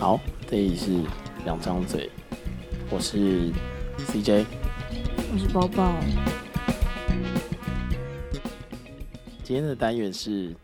[0.00, 0.18] 好，
[0.48, 1.02] 这里是
[1.44, 2.10] 两张嘴，
[2.88, 3.52] 我是
[3.98, 4.46] CJ，
[5.30, 5.92] 我是包包。
[9.44, 10.56] 今天的单元是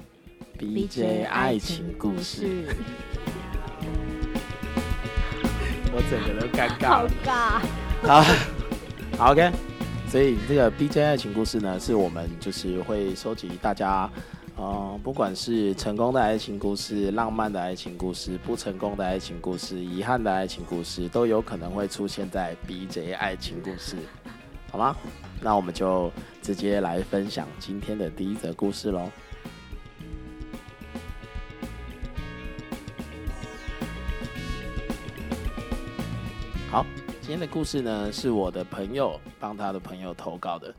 [0.59, 2.65] BJ 爱情故事，
[5.93, 7.07] 我整个都尴尬好。
[7.23, 7.61] 尬。
[8.09, 8.23] 好，
[9.19, 9.53] 好 OK。
[10.09, 14.11] 所以这个 BJ 爱情故事呢，是我们就是会收集大家，
[14.57, 23.97] 哦，不管是成功的爱情故事、浪漫的爱情故事、不成功的爱情故事、遗憾的爱情故事，都有可能会出现在 BJ 爱情故事，
[24.73, 24.97] 好吗？
[25.43, 26.11] 那我们就
[26.41, 29.11] 直接来分享今天的第一则故事喽。
[36.71, 36.85] 好，
[37.21, 40.75] 今天的故事呢，是我的朋友帮他的朋友投稿的，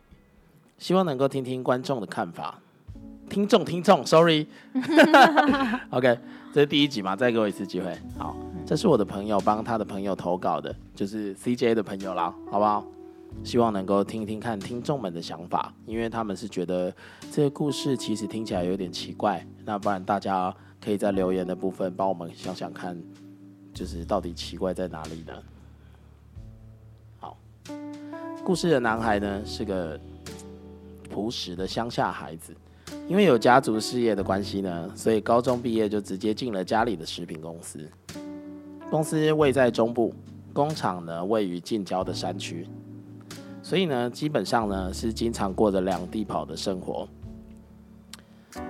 [0.80, 2.59] 希望能够听听观众的看法。
[3.38, 4.47] 听众，听众，sorry。
[5.91, 6.17] OK，
[6.52, 7.95] 这是第一集嘛，再给我一次机会。
[8.17, 8.35] 好，
[8.66, 12.83] 这是我的朋友帮他的朋友投稿的，就是 CJ 的朋友啦，好不好？
[13.43, 16.91] 希望能够听一听看听众们的想法，因为他们是觉得
[17.31, 19.45] 这个故事其实听起来有点奇怪。
[19.63, 20.52] 那不然大家
[20.83, 22.99] 可以在留言的部分帮我们想想看，
[23.71, 25.33] 就是到底奇怪在哪里呢？
[27.19, 27.38] 好，
[28.43, 29.99] 故事的男孩呢是个
[31.08, 32.55] 朴实的乡下孩子，
[33.07, 37.80] 因为有家族事业的关系呢，所以高中毕业就直接进了家里的食品公司。
[38.89, 40.13] 公司位在中部，
[40.53, 42.67] 工厂呢位于近郊的山区。
[43.61, 47.08] 所以呢，基本上呢是经常过着两地跑的生活。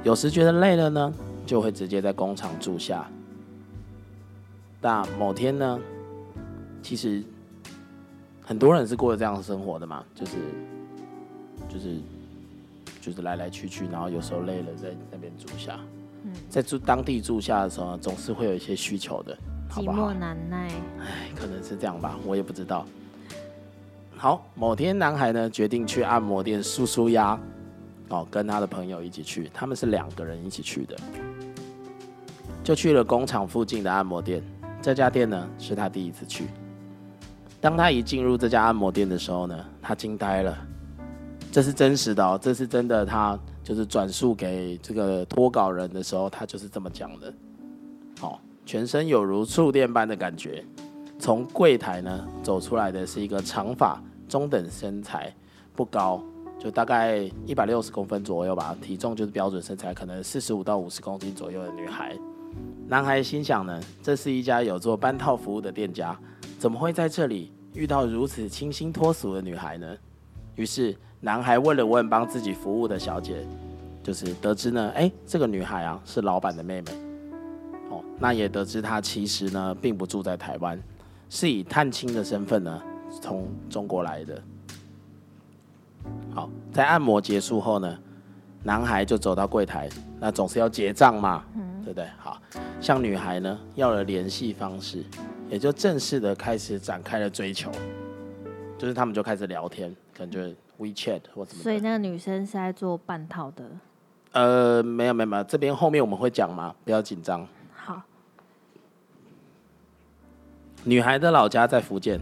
[0.03, 1.13] 有时觉得累了呢，
[1.45, 3.07] 就会直接在工厂住下。
[4.81, 5.79] 但某天呢，
[6.81, 7.23] 其实
[8.41, 10.33] 很多人是过着这样的生活的嘛，就是
[11.69, 11.99] 就是
[13.07, 15.79] 就是来来去去，然后有时候累了在那边住下。
[16.25, 19.37] 嗯在住当地住下的时候，总是会有一些需求的，
[19.69, 20.13] 好寂不好寞？
[20.13, 20.67] 难耐，
[20.99, 22.85] 哎，可能是这样吧，我也不知道。
[24.17, 27.39] 好，某天男孩呢决定去按摩店舒舒压，
[28.09, 30.97] 哦，跟他的朋友一起去，他们是两个人一起去的，
[32.61, 34.43] 就去了工厂附近的按摩店。
[34.81, 36.47] 这家店呢是他第一次去。
[37.61, 40.57] 当他一进入这家按摩店的时候呢，他惊呆了。
[41.51, 43.05] 这是真实的哦，这是真的。
[43.05, 47.33] 他就是转述给这个脱稿人的时候，他就是这么讲的。
[48.19, 50.63] 好、全身有如触电般的感觉。
[51.19, 53.99] 从柜台呢走出来的是一个长发、
[54.29, 55.33] 中等身材、
[55.75, 56.21] 不高，
[56.59, 62.15] 就大概一百六十公分左右吧，体重就是标准身材，可能四十五到五十公斤左右的女孩。
[62.87, 66.17] 男孩心想呢，这是一家有做半套服务的店家，
[66.59, 69.97] 怎么会在这里遇到如此清新脱俗的女孩呢？
[70.55, 73.45] 于是男孩问了问帮自己服务的小姐，
[74.03, 76.91] 就是得知呢，哎，这个女孩啊是老板的妹妹。
[77.89, 80.79] 哦，那也得知她其实呢并不住在台湾，
[81.29, 82.81] 是以探亲的身份呢
[83.21, 84.41] 从中国来的。
[86.33, 87.97] 好，在按摩结束后呢，
[88.63, 89.89] 男孩就走到柜台，
[90.19, 91.43] 那总是要结账嘛，
[91.83, 92.07] 对不对？
[92.19, 92.39] 好，
[92.79, 95.03] 向女孩呢要了联系方式，
[95.49, 97.71] 也就正式的开始展开了追求，
[98.77, 101.63] 就是他们就开始聊天，可能就是 WeChat 或什么。
[101.63, 103.63] 所以那个女生是在做半套的。
[104.33, 107.47] 呃，没有没有没有，这边后面我们会讲嘛，不要紧张。
[107.73, 108.01] 好，
[110.83, 112.19] 女孩的老家在福建，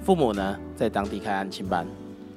[0.00, 1.86] 父母呢在当地开安亲班。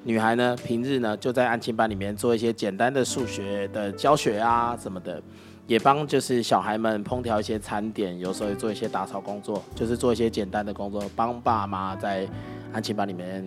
[0.03, 5.21] 女孩呢平日呢就在安亲班里面做一些简单的数学的教学啊什么的，
[5.65, 12.25] 也帮就是小孩们烹调一些餐点，有时候也做一些打扫工作，就是做一些简单的工作，帮爸妈在
[12.71, 13.43] 安亲班里面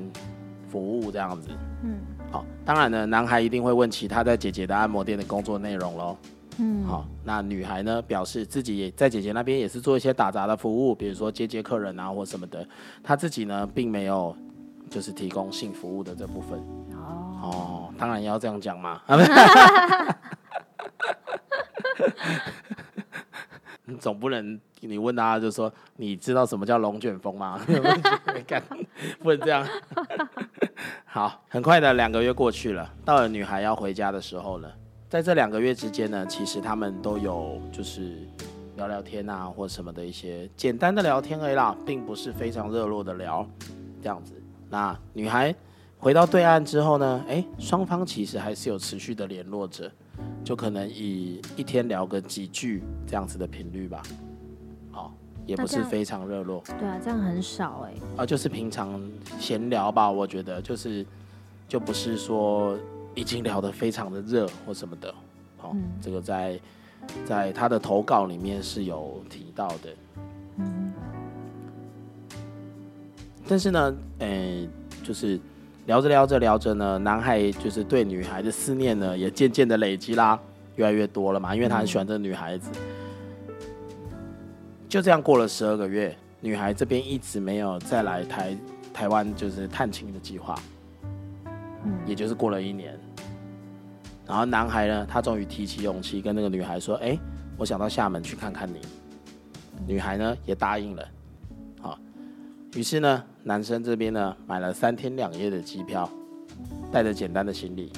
[0.69, 1.49] 服务这样子。
[2.29, 6.17] 嗯好，当然呢，男孩一定会问起他在姐姐的按摩店的工作内容喽。
[6.59, 12.67] 嗯，好，那女孩呢表示自己也在姐姐那边也是做一些打杂的服务，比如说接接客人啊或什么的。
[13.03, 14.37] 她自己呢并没有
[14.91, 16.59] 就是提供性服务的这部分。
[16.93, 19.01] 哦，哦，当然要这样讲嘛。
[23.97, 27.61] 总不能你问他就说你知道什么叫龙卷风吗？
[29.23, 29.67] 不能这样。
[31.05, 34.69] 好，很快的两个月过去了，到了女孩要回家的时候呢，
[35.09, 38.19] 在这两个月之间呢，其实他们都有就是
[38.77, 43.45] 聊聊天啊或什么的一些简单的聊天而已啦，并不是非常热络的聊
[44.03, 44.35] 这样子。
[44.71, 45.53] 那女孩
[45.99, 49.91] 回到对岸之后呢，哎，双方其实还是有持续的联络着，
[50.45, 54.03] 就可能以一天聊个几句这样子的频率吧。
[54.91, 55.15] 好，
[55.47, 57.95] 也不是非常热络对啊，这样很少哎。
[58.19, 59.01] 啊，就是平常
[59.39, 60.11] 闲聊吧。
[60.11, 61.05] 我觉得就是
[61.67, 62.79] 就不是说
[63.15, 65.15] 已经聊得非常的热或什么的。
[65.57, 66.61] 好、嗯这个在
[67.25, 69.95] 在他的投稿里面是有提到的。
[70.57, 70.93] 嗯
[73.51, 74.69] 但是呢，诶、
[75.03, 75.41] 就是
[75.89, 80.39] 聊着聊着聊着呢，男孩就是对女孩的思念呢，也渐渐的累积啦，
[80.77, 82.71] 越来越多了嘛，因为他很喜欢这个女孩子。
[84.87, 88.55] 就这样过了十二个月，女孩这边一直没有再来台
[88.93, 90.55] 台湾就是探亲的计划，
[91.87, 92.95] 嗯也就是过了一年。
[94.27, 97.19] 然后男孩呢，他终于提起勇气跟那个女孩说：“哎、
[97.57, 98.79] 我想到厦门去看看你。”
[99.89, 101.09] 女孩呢也答应了。
[101.81, 101.99] 好，
[102.75, 106.07] 于是呢，男生这边呢买了三天两夜的机票，
[106.93, 107.91] 带着简单的行李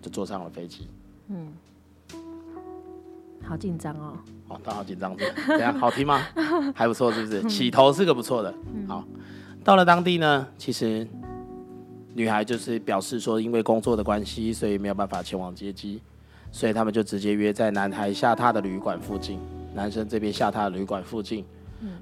[0.00, 0.86] 就坐上了飞机。
[1.26, 1.48] 嗯，
[3.42, 4.16] 好紧张哦。
[4.46, 5.76] 哦，他好紧张，是怎样？
[5.76, 6.20] 好听吗？
[6.72, 7.42] 还不错，是不是？
[7.48, 8.54] 起头是个不错的。
[8.86, 9.04] 好，
[9.64, 11.04] 到了当地呢，其实
[12.14, 16.00] 女孩就是表示说，因为工作的关系，所以没有办法前往接机，
[16.52, 19.40] 所以他们就直接约在男孩下榻的旅馆附近，
[19.74, 21.44] 男生这边下榻的旅馆附近。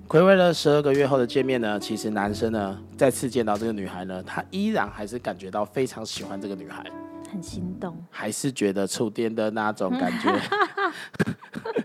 [0.09, 6.85] 暌违了十二个月后的见面呢，其实男生呢再次见到这个女孩呢，他依然还是感觉到非常喜欢这个女孩，
[7.32, 7.97] 很心动。
[8.11, 10.41] 还是觉得触电的那种感觉。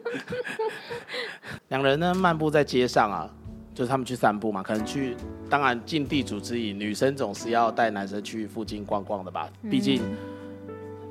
[1.70, 3.30] 两人呢漫步在街上啊，
[3.74, 5.16] 就是他们去散步嘛，可能去，
[5.50, 10.02] 当然尽地主之谊，女生总是要带男生去附近逛逛的吧，毕竟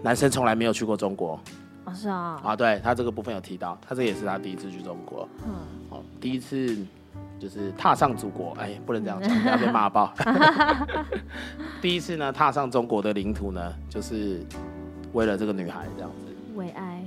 [0.02, 1.40] 男生从来没有去过中国
[1.84, 2.40] 哦，是啊。
[2.42, 2.56] 啊。
[2.56, 5.54] 对他这个部分有提到，他这也是他第一次去中国，嗯，
[5.90, 6.76] 哦，第一次
[7.38, 10.12] 就是踏上祖国，哎，不能这样讲，不要被骂爆。
[11.82, 14.40] 第一次呢，踏上中国的领土呢，就是
[15.12, 16.34] 为了这个女孩这样子。
[16.54, 17.02] 为爱。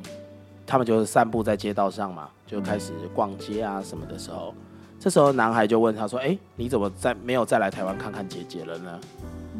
[0.66, 4.54] 他们就是散步在街道上嘛，就开始逛街啊什么的时候，
[5.00, 9.00] 这时候男孩就问他说：“哎、你怎么再没有再来台湾看看姐姐了呢？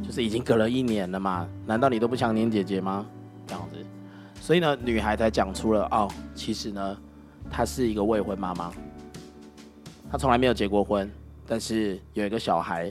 [0.06, 3.06] 就是已经隔了一年了嘛，难道你都不想念姐姐吗？”
[3.48, 3.78] 这样子，
[4.48, 6.98] 所以呢，女孩才讲出了哦，其实呢，
[7.52, 8.72] 她是一个未婚妈妈，
[10.10, 11.12] 她从来没有结过婚，
[11.46, 12.90] 但是有一个小孩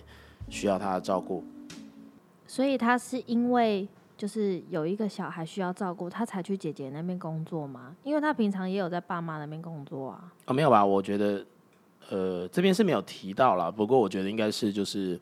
[0.50, 1.42] 需要她的照顾。
[2.46, 3.88] 所以她是因为
[4.18, 7.96] 就是有一个小孩需要照顾，她才去姐姐那边工作吗？
[8.04, 10.30] 因为她平常也有在爸妈那边工作啊。
[10.44, 10.84] 哦，没有吧？
[10.84, 11.46] 我觉得，
[12.10, 13.70] 呃，这边是没有提到啦。
[13.70, 15.18] 不过我觉得应该是就是，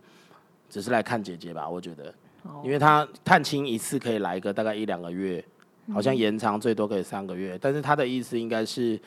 [0.69, 1.69] 只是来看姐姐吧。
[1.69, 5.45] 我觉得，哦因为她探亲一次可以来个大概一两个月，
[5.93, 7.59] 好像延长最多可以三个月。
[7.61, 8.99] 但是他的意思应该是，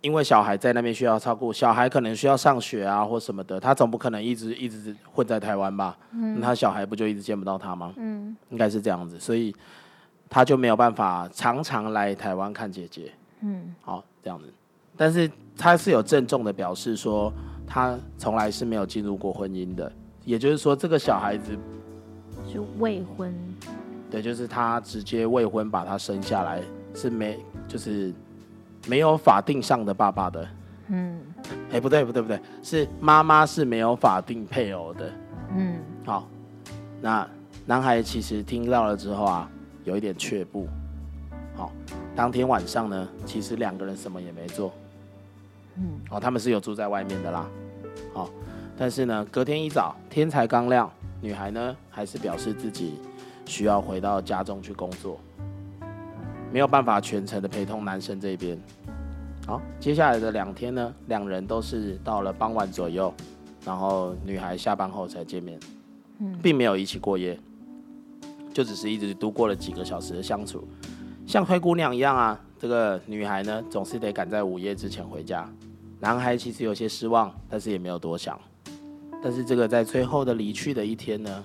[0.00, 5.96] 因为小孩在那边需要照顾，小孩可能需要上学啊或什么的，他总不可能一直一直混在台湾吧？
[6.10, 7.92] 那他小孩不就一直见不到他吗？
[7.96, 9.54] 嗯应该是这样子，所以
[10.28, 13.12] 他就没有办法常常来台湾看姐姐。
[13.40, 14.46] 嗯好，这样子。
[14.96, 17.32] 但是他是有郑重的表示说，
[17.66, 19.90] 他从来是没有进入过婚姻的，
[20.24, 21.56] 也就是说，这个小孩子，
[22.46, 23.34] 是未婚。
[24.12, 26.60] 对，就是他直接未婚把他生下来，
[26.94, 28.12] 是没，就是
[28.86, 30.46] 没有法定上的爸爸的。
[30.88, 31.18] 嗯
[31.72, 35.10] 哎、不对，不对，不对，是妈妈是没有法定配偶的。
[35.56, 36.28] 嗯好，
[37.00, 37.26] 那
[37.64, 39.50] 男孩其实听到了之后啊，
[39.84, 40.68] 有一点却步。
[41.56, 41.72] 好，
[42.14, 44.74] 当天晚上呢，其实两个人什么也没做。
[45.76, 47.48] 嗯哦，他们是有住在外面的啦。
[48.12, 48.28] 好、
[48.76, 50.90] 但是呢，隔天一早天才刚亮，
[51.22, 52.98] 女孩呢还是表示自己
[53.52, 55.20] 需要回到家中去工作，
[56.50, 58.58] 没有办法全程的陪同男生这边。
[59.46, 63.12] 好，接下来的两天呢，两人都是到了傍晚左右，
[63.62, 65.60] 然后女孩下班后才见面，
[66.20, 67.38] 嗯并没有一起过夜，
[68.54, 70.66] 就只是一直度过了几个小时的相处，
[71.26, 72.40] 像灰姑娘一样啊。
[72.58, 75.46] 这个女孩呢，总是得赶在午夜之前回家。
[76.00, 78.40] 男孩其实有些失望，但是也没有多想。
[79.22, 81.44] 但是这个在最后的离去的一天呢，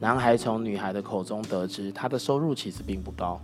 [0.00, 3.40] 男孩从女孩的口中得知，他的收入其实并不高，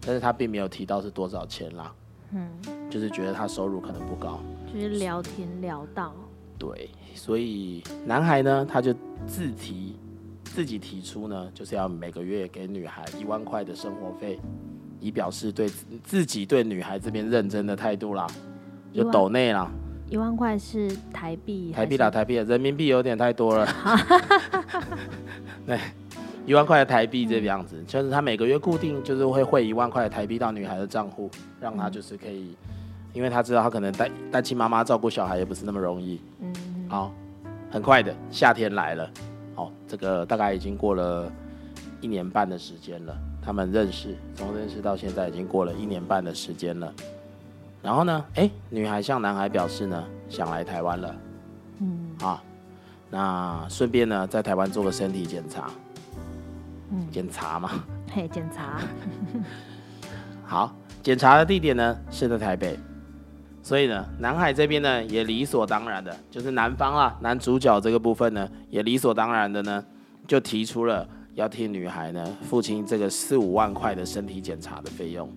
[0.00, 1.92] 但是他并没有提到是多少钱啦，
[2.32, 2.48] 嗯，
[2.90, 4.38] 就是觉得他收入可能不高。
[4.72, 6.12] 就是聊天聊到。
[6.58, 8.94] 对，所以男孩呢，他就
[9.26, 9.96] 自提
[10.44, 14.38] 自己提出呢，就是要每个月给女孩一万块的生活费，
[15.00, 18.26] 以表示对自自己对女孩这边认真的态度啦，
[18.92, 19.70] 就抖内啦，
[20.10, 21.72] 一万块是台币？
[21.72, 23.66] 台币啦，台币，人民币有点太多了。
[25.66, 25.78] 对，
[26.46, 31.28] 一万块的台币这个样子，就是他每个月固定就是会汇一万块的台币到女孩的账户，
[31.60, 32.56] 让她就是可以，
[33.12, 36.20] 因为他知道他可能单单亲妈妈照顾小孩也不是那么容易。
[36.40, 36.54] 嗯
[36.88, 37.12] 好，
[37.68, 39.10] 很快的，夏天来了。
[39.56, 41.30] 好，这个大概已经过了
[42.00, 43.16] 一年半的时间了。
[43.42, 46.92] 他们认识，从认识到现在已经过了一年半的时间了。
[47.82, 51.16] 然后呢，哎，女孩向男孩表示呢，想来台湾了
[51.80, 52.42] 嗯啊。
[53.10, 55.70] 那顺便呢，在台湾做个身体检查，
[56.90, 57.70] 嗯，检查嘛。
[58.12, 58.80] 嘿，检查。
[60.44, 62.78] 好，检查的地点呢是在台北。
[63.62, 69.84] 所以呢，南海这边呢也理所当然的，就是男方啊，男主角这个部分呢，也理所当然的呢，
[70.26, 75.28] 就提出了要替女孩呢付清这个四五万块的身体检查的费用。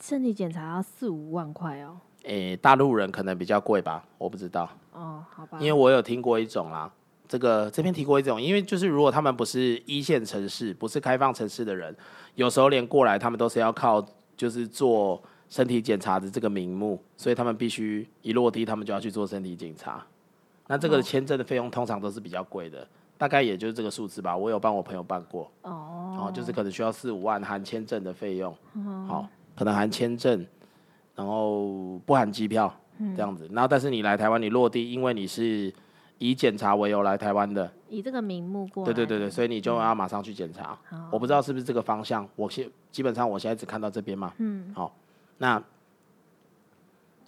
[0.00, 1.98] 身体检查要四五万块哦。
[2.24, 4.68] 诶、大陆人可能比较贵吧，我不知道，
[5.00, 5.58] 哦，好吧。
[5.60, 6.90] 因为我有听过一种啦。
[7.26, 11.94] 这个这边提过一种，因为就是如果他们不是一线城市，不是开放城市的人，
[12.34, 14.04] 有时候连过来他们都是要靠
[14.36, 20.04] 就是做身体检查的这个名目，所以他们必须一落地，他们就要去做身体检查。
[20.66, 22.84] 那这个哦签证的费用通常都是比较贵的，
[23.16, 24.36] 大概也就是这个数字吧。
[24.36, 28.52] 我有帮我朋友办过，哦，哦，就是可能需要四五万含签证的费用，
[29.06, 30.44] 好、可能含签证，
[31.14, 32.74] 然后不含机票
[33.16, 33.48] 这样子。
[33.52, 35.72] 然后但是你来台湾，你落地，因为你是
[36.18, 40.78] 以检查为由来台湾的，以这个名目过来对对对对，所以你就要马上去检查。
[40.88, 44.32] 好我不知道是不是这个方向，我现基本上我现在只看到这边嘛。
[44.38, 44.94] 嗯，好，
[45.38, 45.62] 那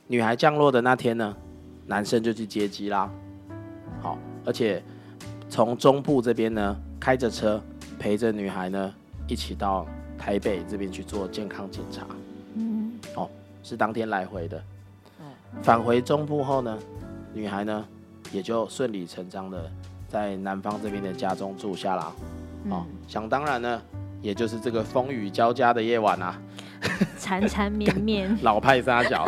[0.09, 1.35] 女孩降落的那天呢，
[1.87, 3.11] 男生就去接机啦。
[4.01, 4.83] 好，而且
[5.49, 7.63] 从中部这边呢，开着车
[7.99, 8.95] 陪着女孩呢
[9.27, 9.87] 一起到
[10.19, 12.07] 台北这边去做健康检查。
[12.57, 12.93] 嗯，
[13.63, 14.63] 是当天来回的哦。
[15.61, 16.79] 返回中部后呢，
[17.35, 17.85] 女孩呢
[18.33, 19.71] 也就顺理成章的
[20.09, 22.13] 在男方这边的家中住下了。
[22.71, 23.83] 哦，想当然呢，
[24.21, 26.41] 也就是这个风雨交加的夜晚啊，
[27.19, 29.25] 缠缠绵绵， 老派撒脚，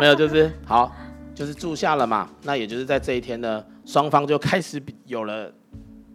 [0.00, 0.90] 没有就是好，
[1.34, 2.28] 就是住下了嘛。
[2.42, 5.52] 那也就是在这一天呢，双方就开始有了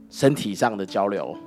[0.10, 1.38] 身体上的交流。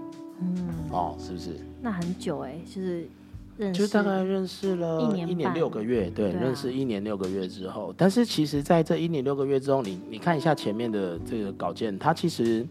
[0.40, 1.58] 嗯，哦，是不是？
[1.80, 3.08] 那很久哎，就是
[3.56, 12.66] 认识，就大概认识了一年一年六个月，对，认识一年六个月之后，但是其实在这一年六个月之后，你你看一下前面的这个稿件，他其实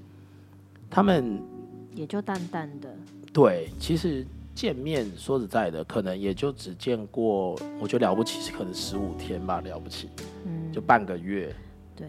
[0.90, 1.42] 他们
[1.94, 2.96] 也就淡淡的，
[3.34, 10.10] 对，其实见面说实在的，可能也就只见过，我觉得了不起是可能十五天吧，了不起
[10.46, 11.54] 嗯，就半个月，
[11.96, 12.08] 对，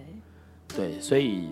[0.77, 1.49] 对，所以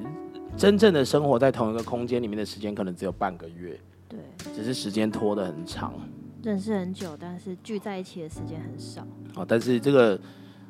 [0.57, 4.19] 真正的生活在同一个空间里面的时间可能只有半个月，对，
[4.55, 5.95] 只是时间拖得很长。
[6.45, 9.01] 认识很久，但是聚在一起的时间很少。
[9.35, 10.19] 哦，但是这个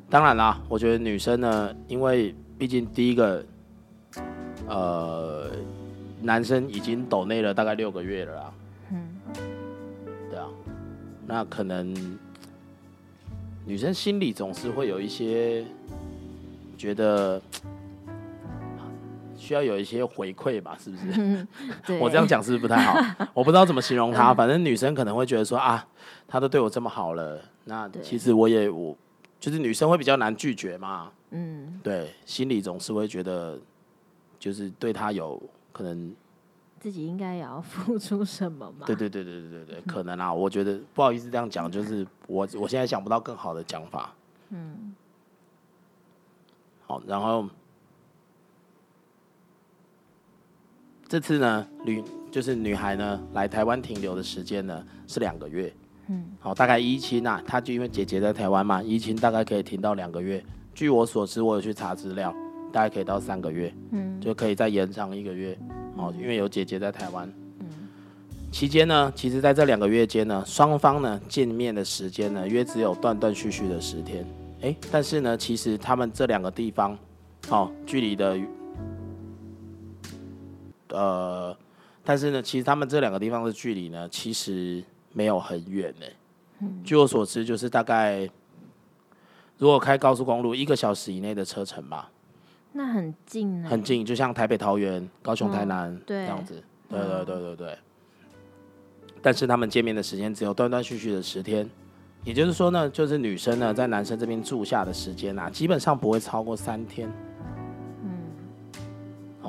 [0.08, 3.44] 当然啦，我觉得女生呢，因为毕竟第一个，
[4.68, 5.50] 呃，
[6.22, 8.54] 男生已经抖内了大概六个月了啦，
[8.92, 9.08] 嗯，
[10.30, 10.46] 对啊，
[11.26, 11.92] 那可能
[13.66, 15.64] 女生心里总是会有一些
[16.78, 17.42] 觉得
[19.44, 21.46] 需要有一些回馈吧，是不是？
[21.86, 22.98] 对，我这样讲是不是不太好？
[23.34, 25.86] 我不知道怎么形容他，反正女生可能会觉得说啊，
[26.26, 28.96] 他都对我这么好了，那其实我也我
[29.38, 33.60] 就是女生会比较难拒绝嘛，嗯，对，心里总是会觉得
[34.38, 35.40] 就是对他有
[35.72, 36.14] 可能，
[36.80, 38.86] 自己应该也要付出什么嘛。
[38.86, 44.14] 对对对对对对对，可能啊，我觉得不好意思这样讲，就是我我现在想不到更好的讲法。
[44.50, 44.94] 嗯，
[46.86, 47.48] 好，然后
[51.14, 55.72] 这次呢，女就是女孩呢来台湾停留的时间呢是两个月。
[56.08, 60.44] 嗯，好，大概一亲啊，她就因为姐姐在台湾嘛，一亲大概可以停到两个月。
[60.74, 62.34] 据我所知，我有去查资料，
[62.72, 65.56] 大概可以到三个月，嗯，就可以再延长一个月。
[65.96, 67.32] 哦，因为有姐姐在台湾。
[67.60, 67.66] 嗯
[68.50, 74.26] 期间呢，其实在这两个月间呢，双方呢见面的时间呢，约只有断断续续的十天。
[74.62, 76.98] 诶，但是呢，其实他们这两个地方，
[77.50, 78.36] 哦，距离的，
[80.94, 81.56] 呃，
[82.02, 84.82] 但是呢，其实他们这两个地方的距离呢，其实
[85.12, 86.06] 没有很远呢。
[86.82, 88.28] 据我所知，就是大概
[89.58, 92.10] 如果开高速公路，一个小时以内的车程吧，
[92.72, 96.62] 那很近呢，很近，就像台北、桃园、高雄、台南、对这样子。
[96.88, 97.78] 对对对对对。
[99.20, 101.68] 但是他们见面的时间只有断断续续的十天，
[102.24, 107.10] 也就是说呢，就是女生呢在男生这边住下的时间啊，基本上不会超过三天。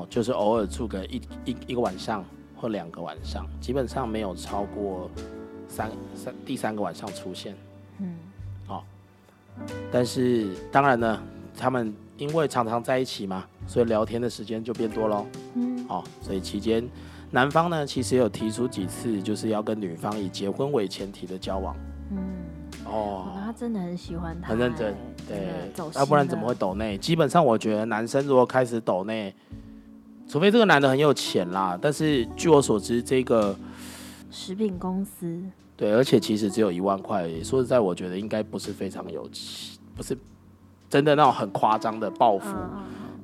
[0.09, 2.23] 就是偶尔住个一一一个晚上
[2.55, 5.09] 或两个晚上，基本上没有超过
[5.67, 7.55] 三三第三个晚上出现。
[7.99, 8.15] 嗯，
[8.65, 8.85] 好
[9.91, 11.21] 但是当然呢，
[11.57, 15.25] 他们因为常常在一起嘛，所以聊天的时间就变多喽。
[15.55, 16.87] 嗯，哦，所以期间
[17.31, 21.75] 男方呢其实有提出几次，就是要跟女方以结婚为前提的交往。
[22.11, 22.45] 嗯，
[22.85, 24.93] 哦他真的很喜欢他，很认真
[25.31, 26.55] 哎，对要不然怎么会？
[26.55, 26.97] 抖内？
[26.97, 29.33] 基本上我觉得男生如果开始抖内，
[30.27, 33.55] 除非这个男的很有钱啦，但是据我所知，这个
[34.31, 35.41] 食品公司，
[35.77, 40.17] 对，而且其实只有一万块而已，说实在，我觉得应该不是非常有钱，不是
[40.89, 42.55] 真的那种很夸张的报复。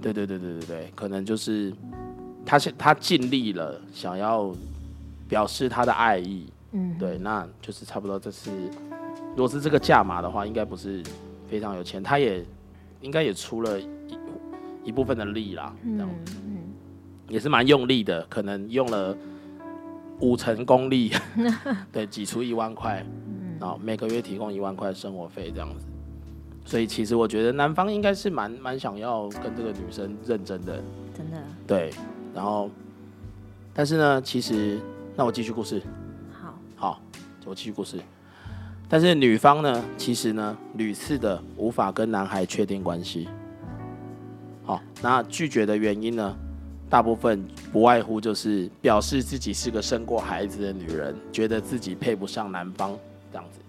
[0.01, 1.71] 对对对对对对，可能就是
[2.45, 4.51] 他是他尽力了，想要
[5.27, 6.47] 表示他的爱意。
[6.71, 8.49] 嗯，对，那就是差不多这是，
[9.31, 11.03] 如果是这个价码的话，应该不是
[11.49, 12.43] 非常有钱，他也
[13.01, 13.87] 应该也出了一
[14.85, 16.09] 一部分的力啦，这样。
[16.09, 16.60] 嗯嗯，
[17.31, 19.17] 也是蛮用力的，可能用了
[20.19, 21.11] 五成功力，
[21.91, 23.03] 对，挤出一万块，
[23.59, 25.85] 然后每个月提供一万块生活费这样子。
[26.63, 30.79] 所以其实我觉得男方应该是蛮蛮想要跟这个女生认真的，
[31.17, 31.91] 真的对。
[32.35, 32.69] 然后，
[33.73, 34.79] 但是呢，其实
[35.15, 35.81] 那我继续故事，
[36.31, 37.01] 好，好，
[37.45, 37.97] 我继续故事。
[38.87, 43.27] 但是女方呢，其实呢，屡次的无法跟男孩确定关系。
[44.63, 46.37] 好，那拒绝的原因呢，
[46.91, 52.99] 大部分不外乎就是表示自己是个生过孩子的女人，觉得自己配不上男方
[53.31, 53.61] 这样子。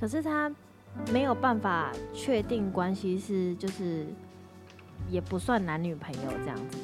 [0.00, 0.50] 可是他
[1.12, 4.04] 没有办法确定关系是就是
[5.08, 6.78] 也不算男女朋友这样子，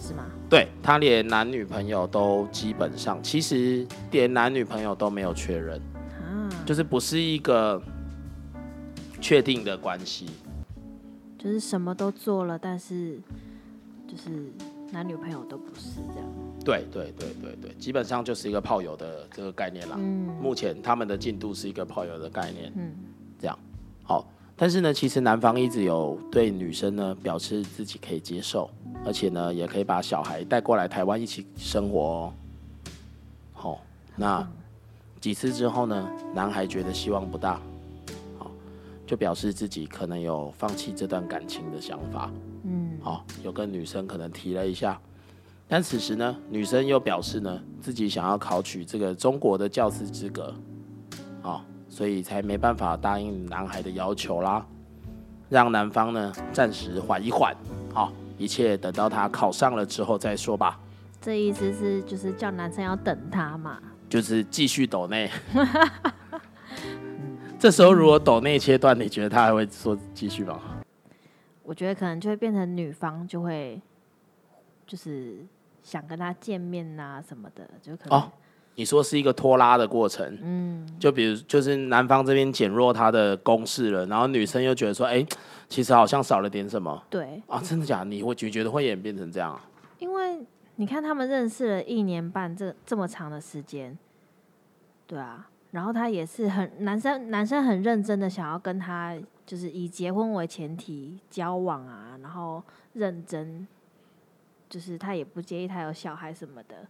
[0.00, 0.24] 是吗？
[0.50, 5.80] 对他连男女朋友都基本上，其实连男女朋友都没有确认，
[6.20, 7.80] 啊，就是不是一个
[9.20, 10.26] 确定的关系。
[11.38, 13.20] 就是什么都做了，但是
[14.08, 14.52] 就是
[14.90, 16.28] 男女朋友都不是这样。
[16.64, 19.96] 对对对对对，基本上就是一个炮友的这个概念啦。
[19.98, 22.92] 嗯目前他们的进度是一个炮友的概念，嗯，
[23.40, 23.58] 这样
[24.02, 24.26] 好。
[24.60, 28.68] 但是呢，其实男方一直有对女生呢表示自己可以接受，
[29.04, 32.32] 而且呢也可以把小孩带过来台湾一起生活哦。
[33.52, 33.80] 好、
[34.16, 34.48] 那
[35.20, 37.60] 几次之后呢，男孩觉得希望不大，
[38.36, 38.50] 好，
[39.06, 42.30] 就表示自己可能有放弃这段感情的想法。
[42.64, 45.00] 嗯，好、有跟女生可能提了一下，
[45.66, 50.54] 但此时呢，女生又表示呢，自己想要考取这个中国的教师资格，
[51.42, 54.66] 哦、所以才没办法答应男孩的要求啦，
[55.48, 57.56] 让男方呢暂时缓一缓，
[57.94, 60.78] 好、一切等到他考上了之后再说吧，
[61.18, 63.78] 这意思是就是叫男生要等他嘛。
[64.10, 65.30] 就是继续抖内。
[67.58, 70.60] 这时候如果抖内切断，你觉得他还会说继续吗？
[71.68, 73.78] 我觉得可能就会变成女方就会
[74.86, 75.44] 就是
[75.82, 78.32] 想跟他见面呐、什么的，就可能、哦
[78.74, 85.26] 你说是一个拖拉的过程，嗯，就比如就是男方这边减弱他的攻势了，然后女生又觉得说，哎、
[85.68, 88.04] 其实好像少了点什么对，啊，真的假的？
[88.04, 89.68] 你会觉觉得会演变成这样啊？
[89.98, 93.98] 因为你看他们认识了一年半这这么长的时间，
[95.08, 103.66] 对啊，然后他也是很男生男生很认真的想要跟他就是以结婚为前提交往啊，然后认真，
[104.68, 106.86] 就是他也不介意他有小孩什么的，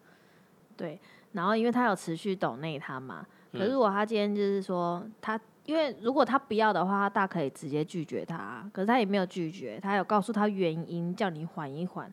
[0.77, 0.99] 对，
[1.35, 5.41] 然后因为他有持续抖内他嘛，可是如果他今天就是说他。
[5.69, 12.11] 因为如果他不要的话，他大可以直接拒绝他，可是他也没有拒绝，他有告诉他原因，叫你缓一缓。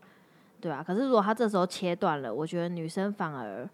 [0.60, 3.66] 对啊，可是如果他这时候切断了，我觉得女生反而，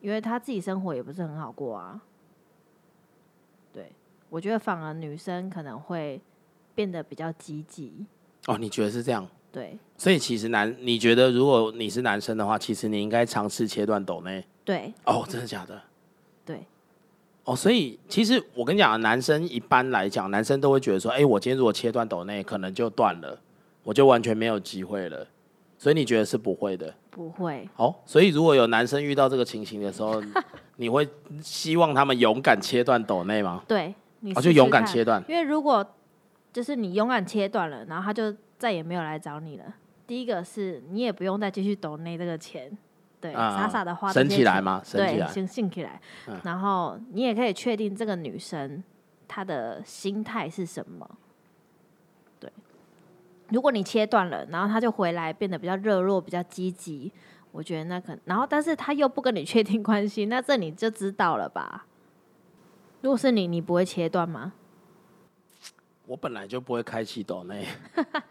[0.00, 2.00] 因为她自己生活也不是很好过啊。
[4.28, 6.20] 对，我觉得反而女生可能会
[6.74, 8.06] 变得比较积极。
[8.46, 9.26] 哦，你觉得是这样？
[9.50, 14.44] 对所以其实男，你觉得如果你是男生的话，其实你应该尝试切断抖内。
[14.62, 15.80] 对哦，真的假的？
[16.44, 16.66] 对，
[17.44, 23.40] 哦，所以其实我跟你讲，男生一般来讲，男生都会觉得说，哎、我今天如果切断抖内，可能就断了，
[23.82, 25.26] 我就完全没有机会了。
[25.78, 26.94] 所以你觉得是不会的？
[27.10, 27.66] 不会。
[27.76, 30.22] 哦，所以如果有男生遇到这个情形的时候，
[30.76, 31.08] 你会
[31.40, 33.62] 希望他们勇敢切断抖内吗？
[33.66, 35.22] 对，你哦，试试就勇敢切断。
[35.28, 35.84] 因为如果
[36.52, 39.64] 就是你勇敢切断了，然后他就再也没有来找你了。
[40.06, 42.76] 第一个是你也不用再继续抖那这个钱，
[43.20, 44.80] 对，啊傻傻的花这省起来吗？
[44.84, 45.28] 省起对，来。
[45.28, 48.82] 先信起来，嗯然后你也可以确定这个女生
[49.28, 51.08] 她的心态是什么。
[52.40, 52.50] 对，
[53.50, 57.12] 如果你切断了，然后她就回来变得比较热络、比较积极，
[57.52, 61.84] 我觉得那可，然后但是她又不跟你确定关系，那这你就知道了吧？
[63.00, 64.52] 如果是你，你不会切断吗？
[66.06, 67.66] 我本来就不会开启抖内，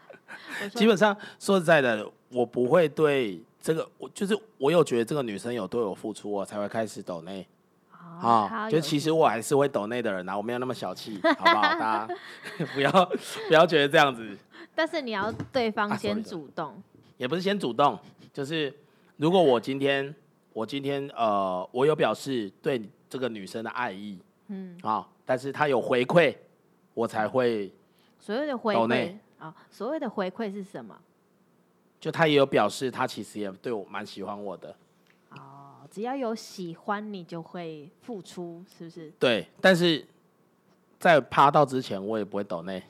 [0.74, 7.46] 基本上说实在的，我不会对这个，我就是我有觉得这个女生有对我付出，我才会开始抖内。
[8.20, 11.62] 哦啊，就其实我还是会抖内的人啊，我没有那么小气，好不好？
[11.62, 12.14] 大家
[12.74, 12.90] 不要
[13.46, 14.36] 不要觉得这样子，
[14.74, 16.82] 但是你要对方啊先主动，
[17.16, 17.96] 也不是先主动，
[18.32, 18.74] 就是
[19.18, 20.12] 如果我今天
[20.52, 26.36] 我今天呃，我有表示对这个女生的爱意嗯，啊，但是他有回馈，
[26.94, 27.72] 我才会
[28.18, 30.98] 所谓的回馈啊、所谓的回馈是什么？
[32.00, 34.74] 就他也有表示，他其实也对我蛮喜欢我的，
[35.30, 39.12] 哦，只要有喜欢你就会付出，是不是？
[39.18, 40.06] 对，但是
[40.98, 42.82] 在趴到之前，我也不会抖内，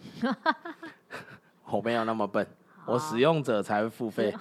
[1.70, 2.46] 我没有那么笨，
[2.86, 4.34] 我使用者才会付费，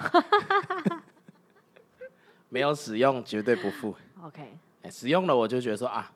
[2.49, 3.95] 没有使用绝对不付。
[4.23, 6.11] OK，哎使用了我就觉得说啊，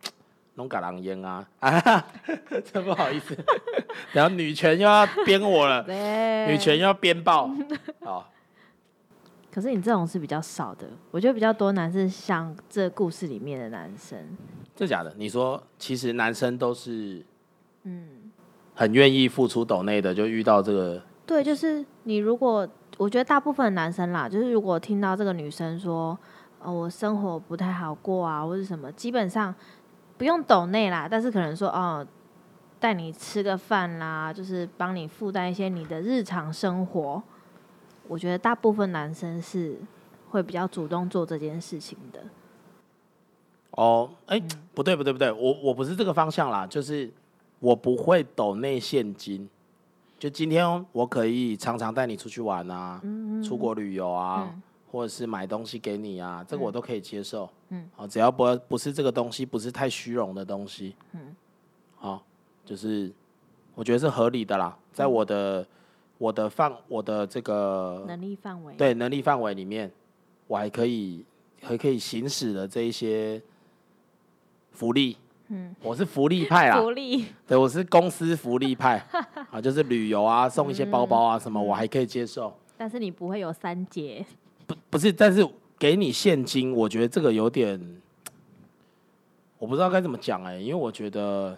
[0.55, 2.05] 弄嘎狼烟啊，啊，
[2.71, 3.35] 真不好意思，
[4.11, 5.81] 然后女权又要编我了，
[6.47, 7.49] 女权又要编爆，
[8.01, 8.23] 哦，
[9.51, 14.17] 可是你这种是比较少的，我觉得比较多男生像这故事里面的男生，
[14.75, 15.13] 这假的？
[15.17, 17.25] 你说其实男生都是
[17.83, 18.31] 嗯，
[18.75, 26.17] 很愿意付出抖内的，就遇到这个，对，就是你如果我觉得大部分男生啦，就是如果听到这个女生说，
[26.61, 29.53] 呃，我生活不太好过啊，或者什么，基本上
[30.21, 32.05] 不用抖内啦，但是可能说哦。
[32.79, 37.21] 带你吃个饭啦，就是帮你负担一些你的日常生活。
[38.07, 39.77] 我觉得大部分男生是
[40.31, 42.19] 会比较主动做这件事情的。
[43.71, 44.41] 哦，哎、
[44.73, 47.07] 不对不对不对，我我不是这个方向啦，就是
[47.59, 49.47] 我不会抖内现金，
[50.17, 57.49] 就今天我可以常常带你出去玩啊，嗯出国旅游啊，嗯或者是买东西给你啊，这个我都可以接受。
[57.69, 60.95] 嗯，好，只要不不是这个东西，不是太虚荣的东西。
[61.13, 61.35] 嗯，
[61.95, 62.21] 好，
[62.65, 63.09] 就是
[63.73, 65.65] 我觉得是合理的啦，在我的
[66.17, 68.73] 我的范我的这个能力范围。
[68.75, 69.89] 对能力范围里面，
[70.47, 71.23] 我还可以
[71.61, 73.41] 还可以行使的这一些
[74.71, 75.15] 福利。
[75.47, 77.25] 嗯，我是福利派啦，福利。
[77.47, 78.97] 对，我是公司福利派
[79.49, 82.53] 啊，就是旅游啊，送一些包包啊什么，我还可以接受。
[82.77, 84.25] 但是你不会有三节，
[84.71, 87.79] 不不是，但是给你现金，我觉得这个有点，
[89.57, 91.57] 我不知道该怎么讲哎、因为我觉得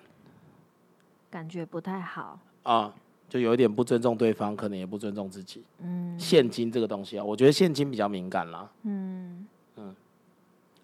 [1.29, 2.39] 感觉不太好。
[2.63, 2.93] 啊，
[3.29, 5.63] 就有一点不尊重对方，可能也不尊重自己。
[5.81, 8.69] 嗯现金这个东西啊，我觉得现金比较敏感啦。
[8.83, 9.45] 嗯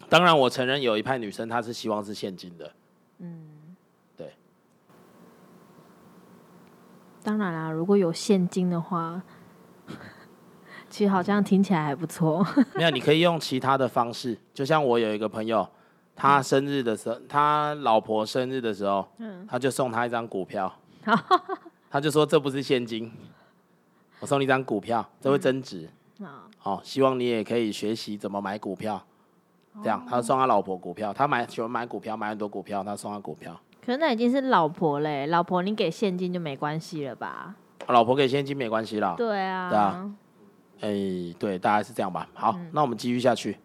[0.08, 2.72] 当然，我承认有一派女生她是希望是现金的，
[3.18, 3.46] 嗯，
[4.16, 4.32] 对。
[7.22, 9.22] 当然啦，如果有现金的话，
[10.90, 12.44] 其实好像听起来还不错。
[12.74, 15.66] 没有，你可以用其他的方式，就像我有一个朋友，
[16.14, 20.70] 他生日的时候，他老婆生日的时候，嗯，他就送他一张股票，
[21.88, 23.10] 他就说这不是现金，
[24.18, 25.88] 我送你一张股票，这会增值。
[26.22, 29.02] 好，哦，希望你也可以学习怎么买股票。
[29.82, 33.58] 这样，他送他老婆股票，他买喜欢买股票，买很多股票，他送他股票。
[33.86, 37.54] 可是那已经是老婆嘞，老婆你给现金就没关系了吧？
[37.86, 39.14] 老婆给现金没关系啦。
[39.16, 40.10] 对啊，对啊
[40.80, 42.28] 哎、对，大概是这样吧。
[42.34, 43.56] 好，那我们继续下去。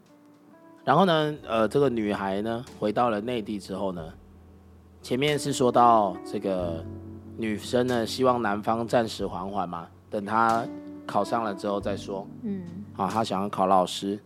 [0.84, 4.14] 然后呢，呃，这个女孩呢，回到了内地之后呢，
[5.02, 6.84] 前面是说到这个
[7.38, 10.66] 女生呢，希望男方暂时缓缓嘛，等她
[11.08, 12.28] 考上了之后再说。
[12.44, 12.64] 嗯
[12.96, 14.20] 啊，她想要考老师。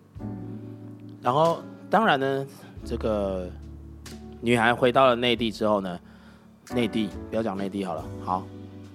[1.22, 2.46] 然后，当然呢，
[2.84, 3.50] 这个
[4.42, 6.00] 女孩回到了内地之后呢，
[6.74, 8.04] 内地不要讲内地好了。
[8.24, 8.44] 好，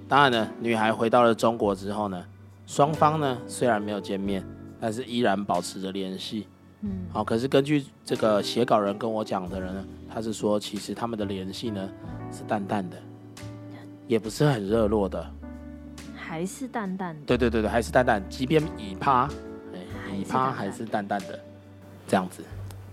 [0.08, 2.24] 当然呢，女孩回到了中国之后呢，
[2.66, 4.44] 双方呢虽然没有见面，
[4.80, 6.46] 但是依然保持着联系。
[6.82, 11.88] 嗯好，可是根据这个写稿人跟我讲的人呢，他是说其实他们的联系呢
[12.30, 12.96] 是淡淡的，
[14.06, 15.30] 也不是很热络的。
[16.14, 17.22] 还是淡淡的。
[17.24, 19.28] 对对对对，还是淡淡，即便已趴，
[19.72, 21.38] 哎，已趴还是淡淡的，
[22.06, 22.42] 这样子。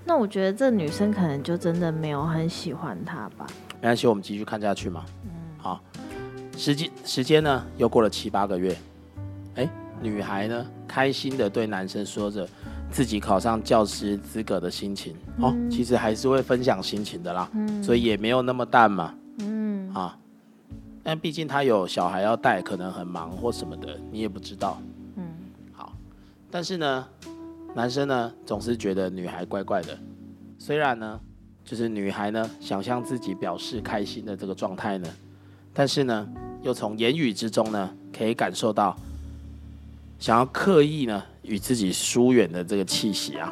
[0.05, 3.47] 那我觉得这女生可能就真的没有很喜欢他吧。
[3.81, 5.05] 没关系，我们继续看下去嘛。
[5.25, 5.81] 嗯好，
[6.55, 8.75] 时间时间呢又过了七八个月，
[9.55, 9.69] 哎，
[10.01, 12.47] 女孩呢开心的对男生说着
[12.91, 15.13] 自己考上教师资格的心情。
[15.39, 19.13] 哦，嗯其实还是会分享心情的啦，嗯所以也没有那么淡嘛。
[19.39, 20.17] 嗯啊，
[21.03, 24.81] 但毕竟他有小孩要带，可能很忙或什么的，你也不知道。
[25.15, 25.23] 嗯
[25.73, 25.93] 好，
[26.49, 27.07] 但是呢，
[27.75, 29.97] 男生呢总是觉得女孩怪怪的。
[30.57, 31.19] 虽然呢，
[31.65, 35.07] 就是女孩呢想向自己表示开心的这个状态呢，
[35.73, 36.29] 但是呢，
[36.61, 38.95] 又从言语之中呢可以感受到
[40.21, 43.51] 想要刻意呢与自己疏远的这个气息啊。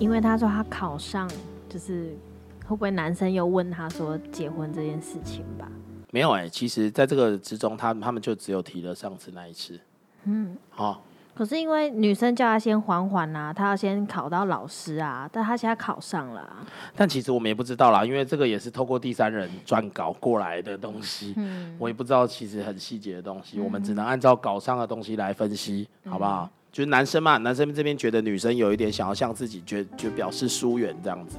[0.00, 1.30] 因为他说他考上，
[1.68, 2.16] 就是
[2.64, 5.70] 会不会男生又问他说结婚这件事情吧？
[6.10, 9.78] 没有哎、其实在这个之中，他他们就只有提了上次那一次。
[10.24, 21.74] 嗯，好、可是因为女生叫他先缓缓啊，他要先考到老师啊，但他现在考上了、啊，但其实我们也不知道啦，因为这个也是透过第三人撰稿过来的东西，嗯。
[21.78, 26.48] 我也不知道其实很细节的东西，我们只能按照稿上的东西来分析，好不好？
[26.70, 31.36] 就是男生嘛，男生这边觉得女生有一点想要向自己觉就表示疏远这样子，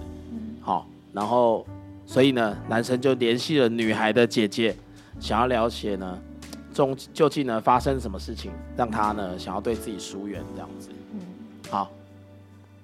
[0.62, 1.66] 好，然后
[2.06, 4.76] 所以呢，男生就联系了女孩的姐姐，
[5.20, 6.20] 想要了解呢，
[6.74, 10.90] 中究竟呢发生什么事情，让她呢想要对自己疏远这样子。
[11.14, 11.20] 嗯
[11.70, 11.90] 好，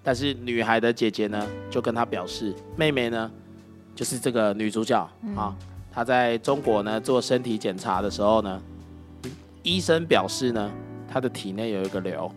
[0.03, 3.29] 但是女孩的姐姐呢，就跟她表示，妹妹呢，
[3.95, 4.97] 就是这个女主角
[5.35, 5.55] 啊，
[5.91, 8.61] 她在中国呢做身体检查的时候呢，
[9.63, 10.71] 医生表示呢，
[11.07, 12.31] 她的体内有一个瘤，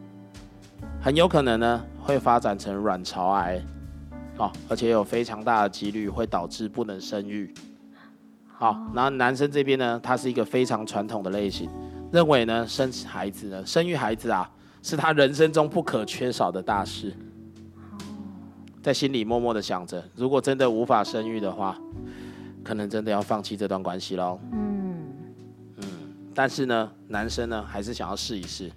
[1.00, 3.62] 很有可能呢会发展成卵巢癌。
[4.38, 7.52] 哦，而且有非常大的几率会导致不能生育。
[8.62, 11.68] 好，然后男生这边呢，他是一个非常传统的类型，
[12.12, 14.48] 认为呢生孩子呢，生育孩子啊，
[14.84, 17.12] 是他人生中不可缺少的大事。
[18.80, 21.76] 在心里默默的想着，如果真的无法生育的话，
[22.62, 24.38] 可能真的要放弃这段关系喽。
[24.52, 25.08] 嗯，
[25.78, 25.84] 嗯，
[26.32, 28.70] 但是呢，男生呢还是想要试一试，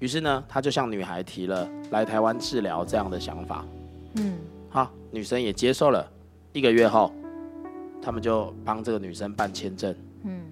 [0.00, 3.64] 于是呢，他就向女孩提了来台湾治疗这样的想法。
[4.16, 4.36] 嗯，
[4.68, 6.04] 好，女生也接受了。
[6.52, 7.12] 一个月后，
[8.04, 9.94] 他们就帮这个女生办签证。
[10.24, 10.42] 嗯，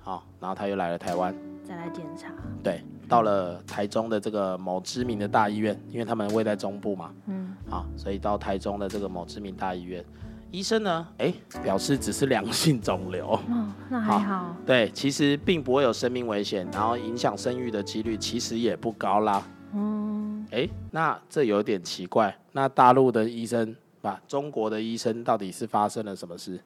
[0.00, 2.32] 好，然后他又来了台湾，再来检查。
[2.62, 10.02] 对，到了台中的这个某知名的大医院，因为他们位在中部嘛，嗯，好，所以到台中的这个某知名大医院，
[10.50, 14.56] 医生呢，哎，表示只是良性肿瘤，哦，那还好。
[14.64, 19.42] 对，其实并不会有生命危险，然后影响生育的几率其实也不高啦。
[19.74, 26.60] 嗯，哎，那这有点奇怪，那大陆的医生吧，中国的医生到底是发生了什么事？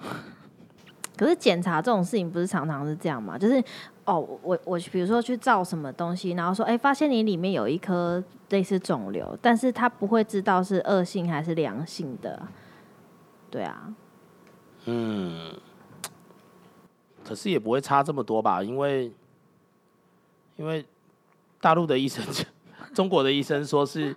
[1.16, 3.36] 可是检查这种事情不是常常是这样吗？
[3.36, 3.62] 就是
[4.06, 12.42] 哦，我我比如说去照什么东西，然后说，哎，发现你里面有一颗类似肿瘤，但是他不会知道是恶性还是良性的。
[13.50, 13.92] 对啊，
[14.86, 15.52] 嗯，
[17.22, 18.62] 可是也不会差这么多吧？
[18.62, 19.12] 因为
[20.56, 20.82] 因为
[21.60, 22.24] 大陆的医生，
[22.94, 24.16] 中国的医生说是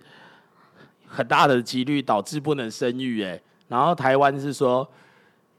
[1.06, 4.88] 很大的几率导致不能生育，哎，然后台湾是说，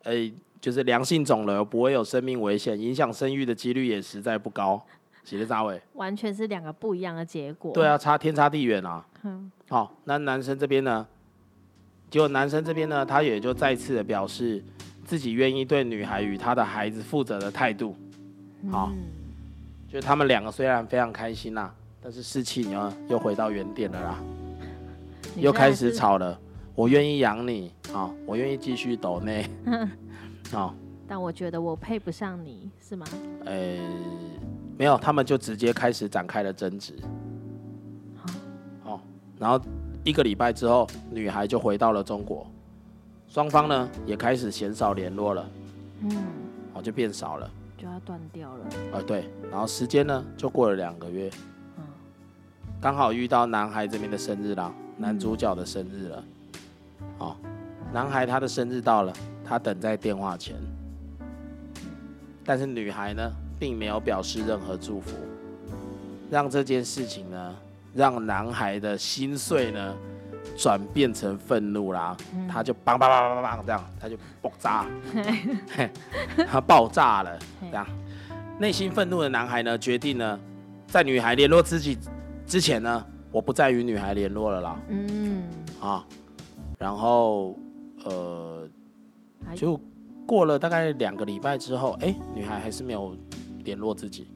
[0.06, 4.84] 哎，就是良性肿瘤不会有生命危险，影响生育的几率也实在不高。
[5.24, 7.74] 写的扎伟，完全是两个不一样的结果。
[7.74, 9.04] 对啊，差天差地远啊。
[9.24, 11.08] 嗯，好，那男生这边呢？
[12.12, 14.64] 结果男生这边呢，他也就再次的表示
[15.04, 17.96] 自己愿意对女孩与他的孩子负责的态度。
[18.70, 19.04] 好，嗯
[19.92, 24.20] 就他们两个虽然非常开心啦，但是士气呢又回到原点了啦，
[25.38, 26.40] 又开始吵了。
[26.76, 29.50] 我愿意养你，好，我愿意继续抖内，
[30.52, 30.76] 好，
[31.08, 33.06] 但我觉得我配不上你，是吗？
[33.46, 33.78] 呃，
[34.78, 36.94] 没有，他们就直接开始展开了争执。
[38.84, 39.00] 哦，
[39.40, 39.58] 然后
[40.04, 42.46] 一个礼拜之后，女孩就回到了中国，
[43.30, 45.50] 双方呢也开始减少联络了，
[46.02, 46.12] 嗯，
[46.74, 47.50] 哦，就变少了。
[47.78, 48.66] 就要断掉了。
[48.92, 51.30] 啊，对，然后时间呢就过了两个月，
[51.78, 51.84] 嗯
[52.82, 56.24] 刚好遇到男孩这边的生日啦，男主角的生日了。
[57.18, 57.36] 哦，
[57.94, 60.56] 男孩他的生日到了，他等在电话前，
[62.44, 65.12] 但是女孩呢并没有表示任何祝福，
[66.30, 67.56] 让这件事情呢
[67.94, 69.96] 让男孩的心碎呢
[70.58, 72.48] 转变成愤怒啦，嗯。
[72.48, 74.86] 他就梆梆梆梆梆这样，他就爆炸，
[76.50, 77.86] 他爆炸了，这样。
[78.58, 80.40] 内心愤怒的男孩呢，决定呢，
[80.88, 81.98] 在女孩联络自己
[82.48, 85.44] 之前呢，我不再与女孩联络了啦，嗯，
[85.82, 86.06] 啊，
[86.86, 87.58] 然后
[88.04, 88.70] 呃，
[89.56, 89.76] 就
[90.28, 93.18] 过了大概两个礼拜之后，哎、女孩还是没有
[93.64, 94.28] 联络自己，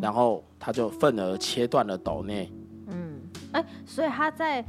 [0.00, 2.48] 然后他就愤而切断了抖内，
[2.86, 3.18] 嗯，
[3.50, 4.64] 哎、所以他在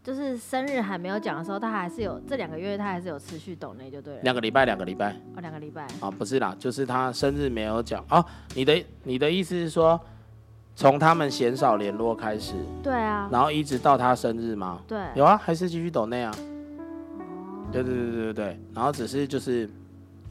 [0.00, 4.20] 就是生日还没有讲的时候，他还是有这两个月，他还是有持续抖内就对了。
[4.22, 5.88] 两个礼拜，两个礼拜哦，两个礼拜。
[5.98, 8.24] 啊，不是啦，就是他生日没有讲啊，
[8.54, 10.00] 你的你的意思是说，
[10.78, 14.78] 从他们鲜少联络开始，对啊，然后一直到他生日吗？
[14.86, 14.96] 对。
[15.16, 16.32] 有啊，还是继续抖内啊。
[16.32, 17.66] 哦。
[17.72, 18.32] 对对对对对。
[18.32, 19.68] 对，然后只是就是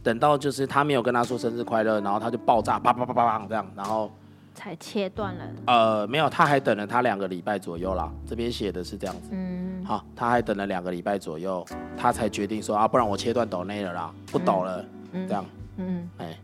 [0.01, 4.09] 等到就是他没有跟他说生日快乐，然后他就爆炸，啪啪啪啪啪这样，然后
[4.55, 5.43] 才切断了。
[5.65, 9.31] 呃没有，他还等了他两个礼拜左右啦，这边写的是这样子。
[9.31, 11.65] 嗯，好，他还等了两个礼拜左右，
[11.97, 15.27] 他才决定说啊，不然我切断抖内了啦，不抖了，嗯。
[15.27, 15.43] 这样，
[15.75, 16.09] 嗯。
[16.19, 16.39] 哎，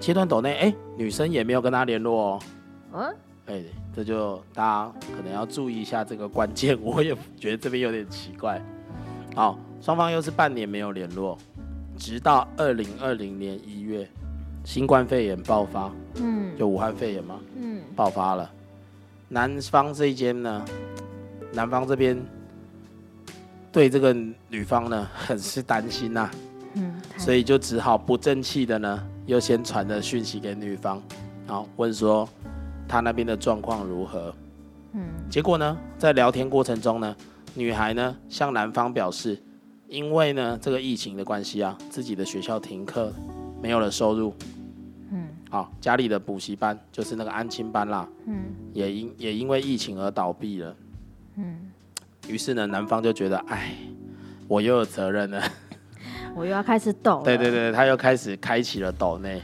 [0.00, 2.42] 切断抖内，哎，女生也没有跟他联络哦，
[2.94, 3.14] 嗯，
[3.48, 3.62] 哎，
[3.96, 8.62] 这就大家可能要注意一下这个关键， 我也觉得这边有点奇怪。
[9.34, 11.36] 好，双方又是半年没有联络，
[11.96, 14.08] 直到二零二零年一月，
[14.64, 18.50] 新冠肺炎爆发，嗯就武汉肺炎嘛，嗯爆发了。
[19.28, 20.64] 男方这一间呢，
[21.52, 22.18] 男方这边
[23.72, 24.14] 对这个
[24.48, 26.30] 女方呢很是担心呐、
[26.74, 31.00] 嗯，所以就只好不争气的呢，又先传了讯息给女方，
[31.46, 32.28] 好问说
[32.88, 34.34] 她那边的状况如何。
[34.94, 37.14] 嗯结果呢，在聊天过程中呢，
[37.54, 39.38] 女孩呢向男方表示，
[39.86, 43.12] 因为呢这个疫情的关系啊，自己的学校停课，
[43.62, 44.34] 没有了收入，
[45.12, 48.36] 嗯好，家里的补习班就是那个安亲班啦，嗯
[48.72, 50.74] 也因也因为疫情而倒闭了。
[51.36, 51.70] 嗯，
[52.26, 53.74] 于是呢，男方就觉得，哎，
[54.48, 55.42] 我又有责任了。
[56.34, 57.24] 我又要开始抖了。
[57.24, 59.40] 对对对，他又开始开启了抖内。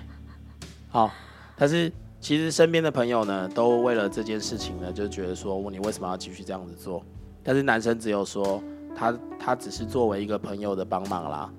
[0.89, 1.11] 好，
[1.57, 1.93] 但是
[2.25, 7.05] 其实身边的朋友呢，都为了这件事情呢，就觉得说，你为什么要继续这样子做？
[7.43, 8.63] 但是男生只有说，
[8.97, 11.53] 他他只是作为一个朋友的帮忙啦。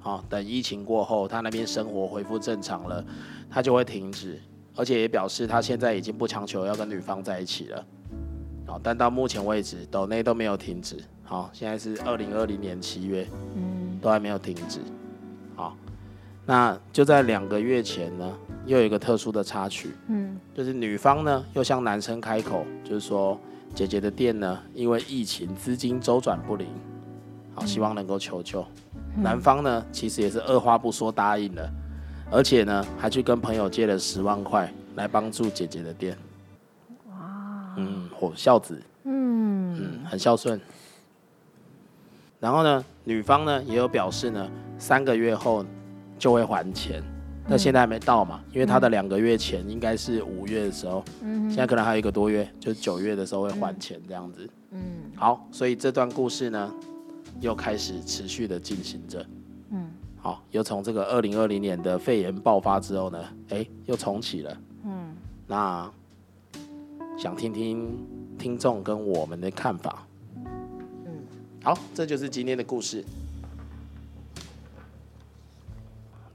[0.00, 3.04] 好，等疫情过后，他那边生活恢复正常了，
[3.48, 4.36] 他就会停止，
[4.74, 7.86] 而且也表示他现在已经不强求要跟女方在一起了。
[8.66, 10.96] 好，但到目前为止，抖内都没有停止。
[11.22, 14.80] 好，现在是二零二零年七月，嗯都还没有停止。
[15.54, 15.76] 好，
[16.44, 23.38] 那就在两个月前呢，又有一个特殊的插曲，嗯就是女方呢又向男生开口，就是说
[23.74, 26.66] 姐姐的店呢因为疫情资金周转不灵，
[27.54, 28.64] 好希望能够求救。
[29.16, 31.68] 男方呢其实也是二话不说答应了，
[32.30, 36.16] 而且呢还去跟朋友借了十万块来帮助姐姐的店。
[37.08, 40.60] 哇，嗯，火孝子，嗯嗯，很孝顺。
[42.38, 45.64] 然后呢，女方呢也有表示呢，三个月后
[46.18, 47.02] 就会还钱。
[47.50, 54.48] 但现在还没到嘛，因为他的两个月前应该是五月的时候，嗯现在可能还有一个多月，就是九月的时候会还钱这样子。
[54.70, 54.80] 嗯
[55.16, 56.72] 好，所以这段故事呢，
[57.40, 59.26] 又开始持续的进行着。
[59.72, 64.56] 嗯好，又从这个二零二零年的肺炎爆发之后呢，哎，又重启了。
[64.84, 65.12] 嗯，
[65.48, 65.90] 那
[67.18, 68.06] 想听听
[68.38, 70.06] 听众跟我们的看法。
[70.36, 71.12] 嗯，
[71.64, 73.04] 好，这就是今天的故事。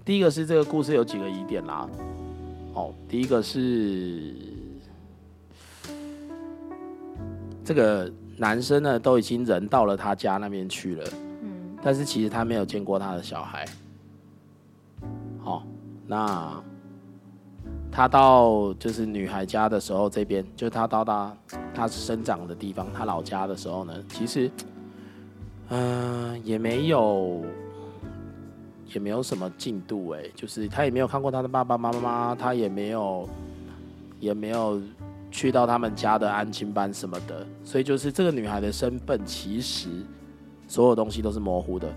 [0.05, 1.89] 第一个是这个故事有几个疑点啦。
[2.75, 4.35] 哦，第一个是
[7.63, 11.03] 这个男生呢都已经人到了他家那边去了，
[11.41, 13.65] 嗯但是其实他没有见过他的小孩。
[15.39, 15.63] 好、
[16.05, 16.63] 那
[17.91, 21.35] 他到就是女孩家的时候，这边就是他到达
[21.73, 24.51] 他生长的地方，他老家的时候呢，其实，
[25.69, 27.43] 嗯、也没有
[28.93, 33.27] 也没有什么进度哎，就是他也没有看过他的爸爸妈妈，他也没有
[34.19, 34.81] 也没有
[35.31, 39.89] 去到他们家的安亲班什么的，所以就是这个女孩的身份其实
[40.67, 41.87] 所有东西都是模糊的。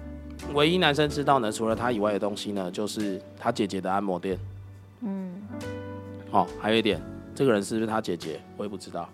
[0.54, 4.38] 唯一男生知道呢，除了他以外的东西呢，就是他姐姐的按摩店。
[5.02, 5.32] 嗯
[6.30, 7.00] 哦，还有一点，
[7.34, 9.08] 这个人是不是他姐姐，我也不知道。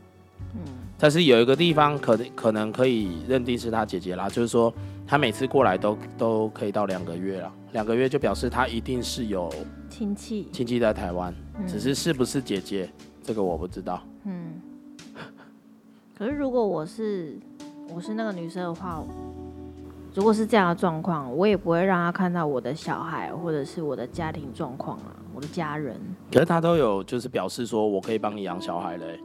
[0.55, 0.61] 嗯
[0.97, 4.73] 但是有一个地方可能可能可以认定是他姐姐啦，就是说
[5.07, 9.53] 他每次过来都都可以到两个月了，两个月就表示他一定是有
[9.91, 12.89] 亲戚，亲戚在台湾，嗯只是是不是姐姐，
[13.21, 14.01] 这个我不知道。
[14.25, 14.55] 嗯。
[16.17, 17.37] 可是如果我是
[17.89, 19.03] 我是那个女生的话，
[20.15, 26.01] 如果是这样的状况，我也不会让他看到我的小孩或者是我的家庭状况啊，我的家人。
[26.33, 29.19] 可是他都有就是表示说我可以帮你养小孩嘞，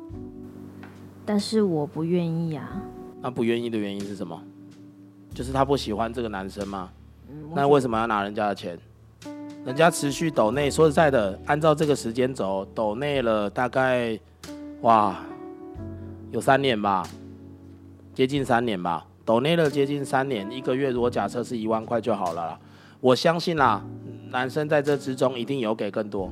[1.23, 2.81] 但是我不愿意啊。
[3.21, 4.41] 那不愿意的原因是什么？
[5.35, 6.89] 就是他不喜欢这个男生吗？
[7.29, 8.77] 嗯，那为什么要拿人家的钱？
[9.65, 14.17] 人家持续抖内，说实在的，按照这个时间轴，抖内了大概
[14.81, 15.17] 哇
[16.31, 17.05] 有三年吧，
[18.13, 22.59] 接近三年吧，抖内了接近三年，一个月如果假设是一万块就好了啦。
[23.01, 23.83] 我相信啦，
[24.29, 26.31] 男生在这之中一定有给更多。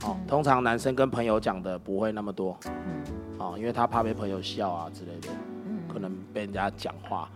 [0.00, 3.02] 好、嗯通常男生跟朋友讲的不会那么多，嗯
[3.38, 5.28] 哦，因为他怕被朋友笑啊之类的。
[5.66, 7.28] 嗯可能被人家讲话，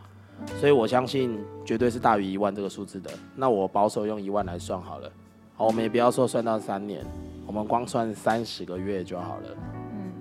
[0.59, 3.11] 所以我相信绝对是大于一万这个数字的。
[3.35, 5.11] 那我保守用一万来算好了，
[5.55, 7.05] 好，我们也不要说算到三年，
[7.47, 9.57] 我们光算三十个月就好了，
[9.93, 10.13] 嗯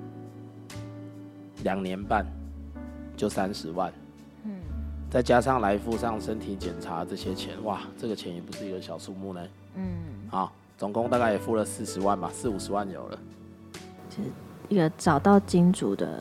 [1.63, 2.25] 两年半
[3.17, 3.91] 就三十万，
[4.43, 4.51] 嗯
[5.09, 9.41] 再加上来付上身体检查这些钱，哇，这个钱也不是一个小数目呢。
[9.75, 9.85] 嗯，
[10.29, 13.19] 好，总共大概也付了四十万吧，四五十万有了。
[14.69, 16.17] 一个找到金主的，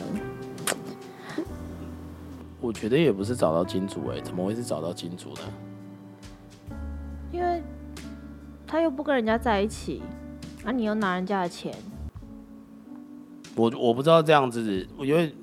[2.65, 5.41] 我觉得也不是找到金主哎、怎么会是找到金主呢？
[7.31, 7.63] 因为
[8.67, 10.03] 他又不跟人家在一起，
[10.65, 11.75] 啊，你又拿人家的钱，
[13.55, 15.35] 我我不知道这样子，我因为，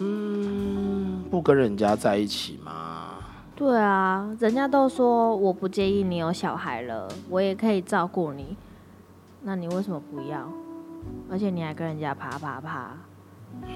[0.00, 3.18] 嗯，不跟人家在一起嘛，
[3.54, 8.56] 对啊，人家都说我不介意你有小孩了，我也可以照顾你，
[9.42, 10.50] 那你为什么不要？
[11.30, 12.96] 而且你还跟人家啪啪啪，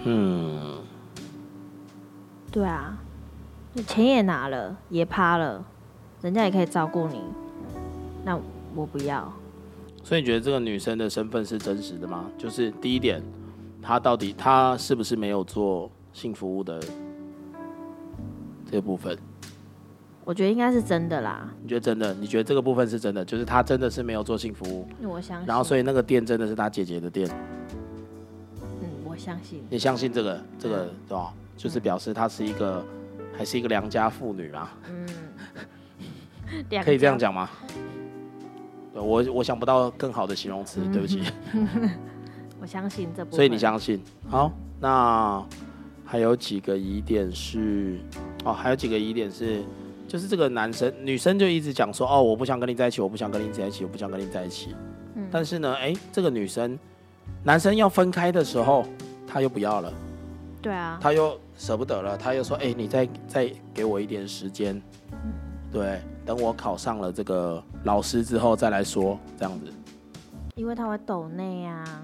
[0.04, 0.78] 嗯，
[2.50, 2.98] 对啊，
[3.74, 5.64] 你钱也拿了，也趴了，
[6.20, 7.22] 人家也可以照顾你，
[8.24, 8.38] 那
[8.74, 9.32] 我不要。
[10.02, 12.24] 所以你觉得这个女生的身份是真实的吗？
[12.36, 13.22] 就是第一点，
[13.80, 16.80] 她到底她是不是没有做性服务的
[18.66, 19.16] 这个部分？
[20.24, 22.12] 我觉得应该是真的啦，你觉得真的？
[22.14, 23.24] 你觉得这个部分是真的？
[23.24, 25.46] 就是她真的是没有做性服务，我相信。
[25.46, 27.28] 然后所以那个店真的是她姐姐的店，
[28.80, 29.62] 嗯，我相信。
[29.70, 31.32] 你相信这个这个对吧？
[31.60, 32.82] 就是表示她是一个
[33.36, 34.70] 还是一个良家妇女嘛？
[34.88, 35.06] 嗯，
[36.82, 37.32] 可以这样讲。
[37.34, 37.50] 吗？
[38.94, 41.22] 对我我想不到更好的形容词，对不起。
[42.60, 43.36] 我相信这部分。
[43.36, 44.00] 所以你相信？
[44.26, 44.50] 好，
[44.80, 45.44] 那
[46.02, 47.98] 还有几个疑点是，
[48.42, 49.62] 哦，还有几个疑点是，
[50.08, 54.74] 就是这个男生女生就一直讲说，哦，我不想跟你在一起，我不想跟你在一起，我不想跟你在一起。
[55.14, 56.78] 嗯但是呢，哎，这个女生，
[57.44, 58.84] 男生要分开的时候，
[59.26, 59.92] 她又不要了，
[60.62, 64.80] 对啊，他又舍不得了，他又说，哎，你再再给我一点时间，
[65.72, 69.66] 对，等我考上了这个老师之后再来说，这样子。
[70.56, 72.02] 因为他会抖内啊，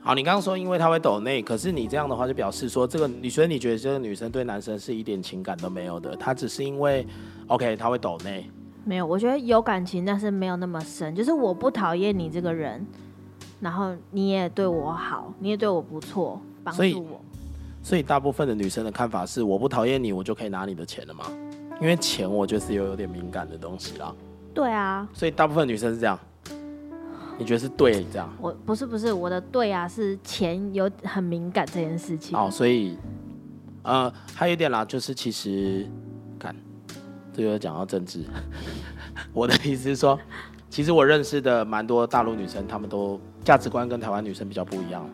[0.00, 7.06] 好，你刚刚说因为他会抖内，可是你这样的话就表示说，这个女生你觉得这个女生对男生是一点情感都没有的，她只是因为
[7.46, 8.50] OK 她会抖内，
[8.84, 11.14] 没有，我觉得有感情，但是没有那么深。
[11.14, 12.84] 就是我不讨厌你这个人，
[13.60, 17.20] 然后你也对我好，你也对我不错，帮所以助我。
[17.82, 21.24] 所以大部分的女生的看法是，我不讨厌你，我就可以拿你的钱了嘛？
[21.80, 24.14] 因为钱我就是有有点敏感的东西啦，
[24.52, 26.18] 对啊，所以大部分女生是这样。
[27.38, 28.28] 你觉得是对这样？
[28.38, 32.36] 我不是不是我的对啊，是钱有很敏感这件事情。
[32.36, 32.98] 哦，所以
[33.82, 35.86] 呃，还有一点啦，就是其实
[36.38, 36.54] 看
[37.32, 38.22] 这个讲到政治，
[39.32, 40.20] 我的意思是说，
[40.70, 45.04] 其实我认识的蛮多大陆女生，她们都价值观跟台湾女生比较不一样，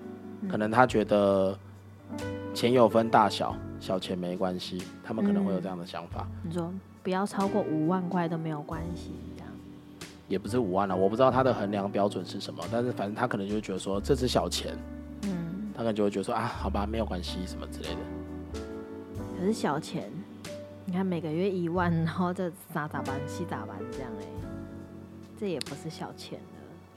[0.50, 1.58] 可能她觉得
[2.52, 6.70] 钱有分大小，小钱没关系，她们可能会有这样的想法，你说
[7.02, 9.50] 不要超过五万块都没有关系，这样。
[10.28, 14.76] 也不是五万了，我不知道她的衡量标准是什么，但是反正她可能就会觉得说这是小钱，
[15.22, 18.60] 嗯，她可能就会觉得说啊，好吧，没有关系什么之类的。
[19.38, 20.10] 可是小钱，
[20.84, 24.24] 你看每个月一万，然后这咋咋办西咋办这样哎、
[25.38, 26.44] 这也不是小钱了。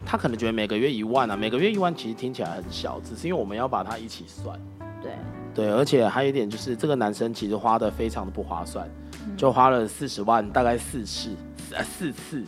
[0.06, 4.58] 他可能觉得每个月一万啊，每个月一万其实听起来很小，只是因为我们要把它一起算。
[5.02, 5.12] 对，
[5.54, 8.90] 对，而且还有一点就是，这个男生其实花的非常的不划算，
[9.38, 11.36] 就花了四十万，大概四次，
[11.72, 12.44] 呃四次，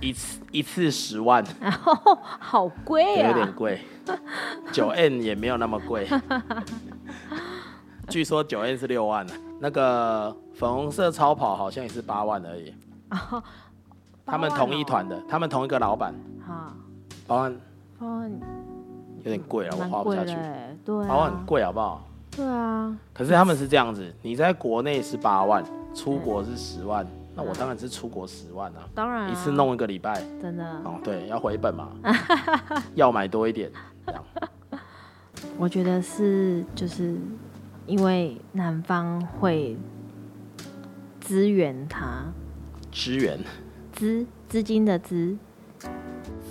[0.00, 3.80] 一次 一次十万，然 后好贵有点啊，贵。
[4.70, 6.06] 九 N 也没有那么贵，
[8.08, 12.74] 据说九 N 是六万啊那个粉红色超跑好像也是八万而已。
[14.26, 16.14] 他们同一团的，他们同一个老板，
[16.46, 16.74] 哈，
[17.26, 17.56] 八万
[17.98, 18.30] 八万
[19.22, 20.36] 有点贵了，我花不下去。
[20.84, 22.02] 对八万很啊，贵好不好？
[22.30, 25.64] 对啊，可是他们是这样子，你在国内是八万，
[25.94, 27.06] 出国是十万，
[27.36, 31.90] 那我当然是出国十万啊，当然、啊、一次弄一个礼拜，真的，哦，对，要回本嘛，
[32.96, 33.70] 要买多一点，
[34.06, 34.24] 这样，
[35.58, 37.16] 我觉得是就是
[37.86, 39.76] 因为男方会
[41.20, 42.24] 支援他，
[42.90, 43.38] 支援
[44.04, 45.34] 资资金的资，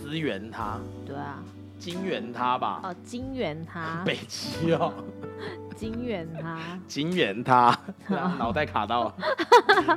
[0.01, 1.43] 资源他，对啊，
[1.77, 4.91] 金源他吧，哦，金源他，北极哦，
[5.77, 7.77] 金源他，金源他，
[8.39, 9.15] 脑袋卡到了，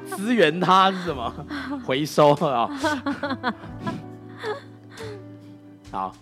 [0.04, 1.32] 资源他是什么？
[1.82, 2.68] 回收啊，
[5.90, 6.14] 好，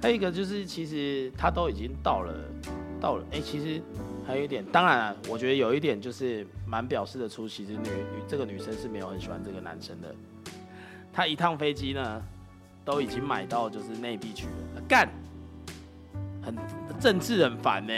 [0.00, 2.32] 还有一个就是，其实他都已经到了，
[2.98, 3.82] 到了，哎、其实
[4.30, 10.14] 还有一点，当然啊、我觉得有一点就是蛮表示得出，其实女女这个女生是没有很喜欢这个男生的。
[11.12, 12.22] 她一趟飞机呢，
[12.84, 15.08] 都已经买到就是内地去了，干，
[16.40, 16.54] 很
[17.00, 17.92] 政治很烦呢、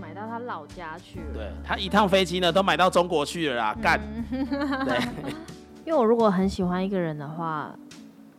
[0.00, 1.34] 买到他老家去了。
[1.34, 4.00] 对她一趟飞机呢，都买到中国去了啦，干，
[4.86, 4.98] 对
[5.84, 7.78] 因为我如果很喜欢一个人的话，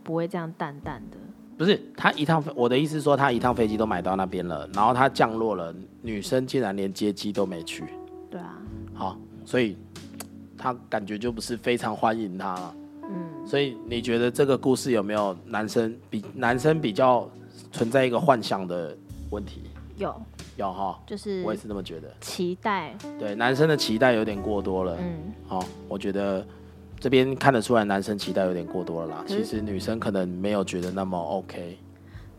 [0.03, 1.17] 不会这样淡淡的。
[1.57, 7.83] 不是他一趟飞，我的意思是说，他一趟飞机都买到那边了，然后他降落了，女生竟然连接机都没去，
[8.29, 8.57] 对啊，
[8.93, 9.77] 好，所以
[10.57, 12.75] 他感觉就不是非常欢迎他了。
[13.03, 17.29] 嗯，所以你觉得这个故事有没有男生比男生比较
[17.71, 18.97] 存在一个幻想的
[19.29, 19.61] 问题？
[19.97, 20.13] 有
[20.57, 22.11] 有哈，就是我也是这么觉得。
[22.19, 24.97] 期待，对，男生的期待有点过多了。
[24.99, 26.45] 嗯，好、我觉得
[26.99, 29.23] 这边看得出来男生期待有点过多了啦。
[29.27, 31.77] 其实女生可能没有觉得那么 OK。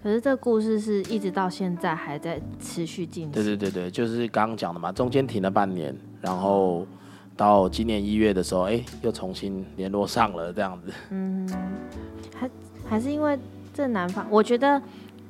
[0.03, 3.33] 可是这个故事是一直到现在还在持续进行。
[3.33, 6.87] 对对对对，就是刚刚讲的嘛，中间停了半年，然后
[7.37, 10.93] 到今年一月的时候，哎，又重新联络上了这样子。
[11.11, 11.49] 嗯，
[12.35, 12.51] 还
[12.89, 13.37] 还是因为
[13.75, 14.81] 这男方，我觉得，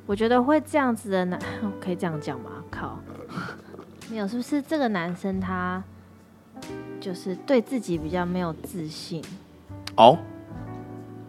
[0.05, 1.39] 我觉得会这样子的男，
[1.81, 2.51] 可以这样讲吗？
[2.69, 2.99] 靠，
[4.11, 5.83] 没有，是不是这个男生他
[6.99, 9.23] 就是对自己比较没有自信？
[9.95, 10.17] 哦，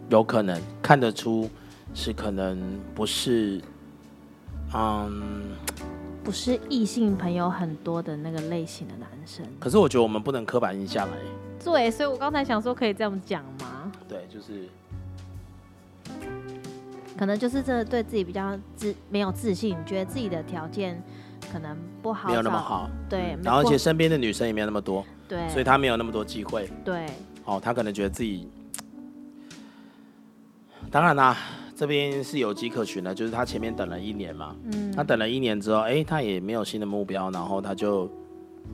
[0.09, 1.49] 有可能看得出
[1.95, 2.59] 是可能
[2.95, 3.61] 不是，
[4.75, 5.57] 嗯，
[6.25, 9.45] 不是异性朋友很多的那个类型的男生。
[9.59, 11.19] 可是我觉得我们不能刻板印象哎，
[11.65, 13.93] 对，所以我刚才想说，可以这样讲吗？
[14.09, 14.69] 对，就是
[17.17, 21.03] 可能就是这对自己比较自没有自信，觉得自己的条件
[21.53, 26.69] 可能不好，没有那么，好，对，然后而且身边的女生也没有那么多，对，所以他没有那么多机会。
[26.85, 27.07] 对，
[27.45, 28.49] 哦，他可能觉得自己，
[30.91, 31.37] 当然啦，
[31.75, 34.93] 这边是有迹可循的，就是他前面等了一年嘛，嗯。
[34.93, 38.11] 他等了一年之后，哎、他也没有新的目标，然后他就，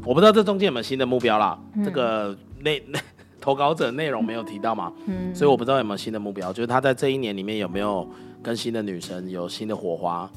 [0.05, 2.83] 我不知道这中间有没有新的目标啦，这个内
[3.41, 5.35] 投稿者内容没有提到嘛，嗯。
[5.35, 8.09] 所以我不知道有没有新的目标，就是他在这一年里面有没有
[8.43, 10.31] 跟新的女生有新的火花，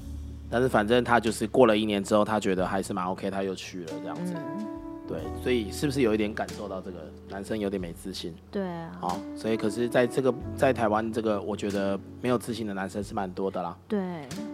[0.50, 4.68] 但是反正他就是过了一年之后，他觉得还是蛮 OK，他又去了这样子，嗯，
[5.08, 8.34] 对，所以是不是有一点感受到这个男生有点没自信？
[8.52, 13.78] 对啊，好、所以可是在这个在台湾这个，我觉得没有自信的男生是蛮多的啦。
[13.88, 14.00] 对，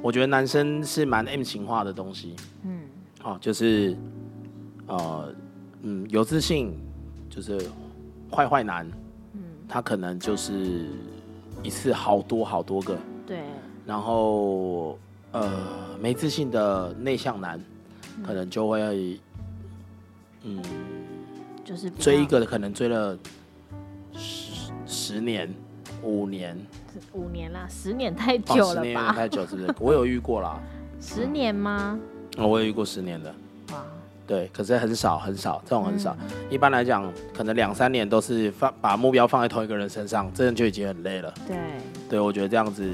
[0.01, 2.81] 我觉得男生是蛮 M 型化的东西，嗯。
[3.21, 3.95] 好、就是
[4.85, 5.33] 呃
[5.81, 6.77] 嗯有自信，
[7.29, 7.57] 就是
[8.29, 8.85] 坏坏男，
[9.31, 10.87] 嗯，他可能就是
[11.61, 13.43] 一次好多好多个，对，
[13.85, 14.99] 然后
[15.33, 15.51] 呃
[15.99, 17.59] 没自信的内向男，
[18.25, 19.19] 可能就会
[20.43, 20.61] 嗯
[21.65, 23.17] 就是追一较个可能追了
[24.13, 25.53] 十十年
[26.01, 26.57] 五年。
[27.13, 29.13] 五年啦，十年太哦十年有点久了吧？
[29.13, 29.75] 太久是不是？
[29.79, 30.59] 我有遇过啦，
[31.01, 31.99] 十年吗？
[32.37, 33.33] 哦我有遇过十年的，
[33.71, 33.83] 哇，
[34.27, 36.15] 对，可是很少很少，这种很少。
[36.21, 41.33] 嗯一般来讲，可能两三年都是放把目标放在同一个人身上，这样就已经很累了。
[41.47, 41.57] 对，
[42.09, 42.87] 对，我觉得这样子，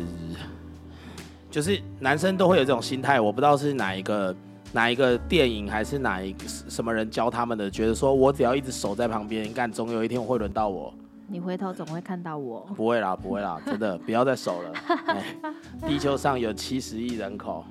[1.49, 4.35] 就是男生都会有这种心态，我不知道是哪一个
[4.71, 10.93] 哪一个电影还是哪一个什么人教他们的，觉得说我只要一直守在旁边，干总有一天会轮到我。
[11.31, 12.61] 你回头总会看到我。
[12.75, 14.73] 不会啦，不会啦，真的不要再守了。
[15.07, 15.23] 哎，
[15.87, 17.63] 地球上有七十亿人口。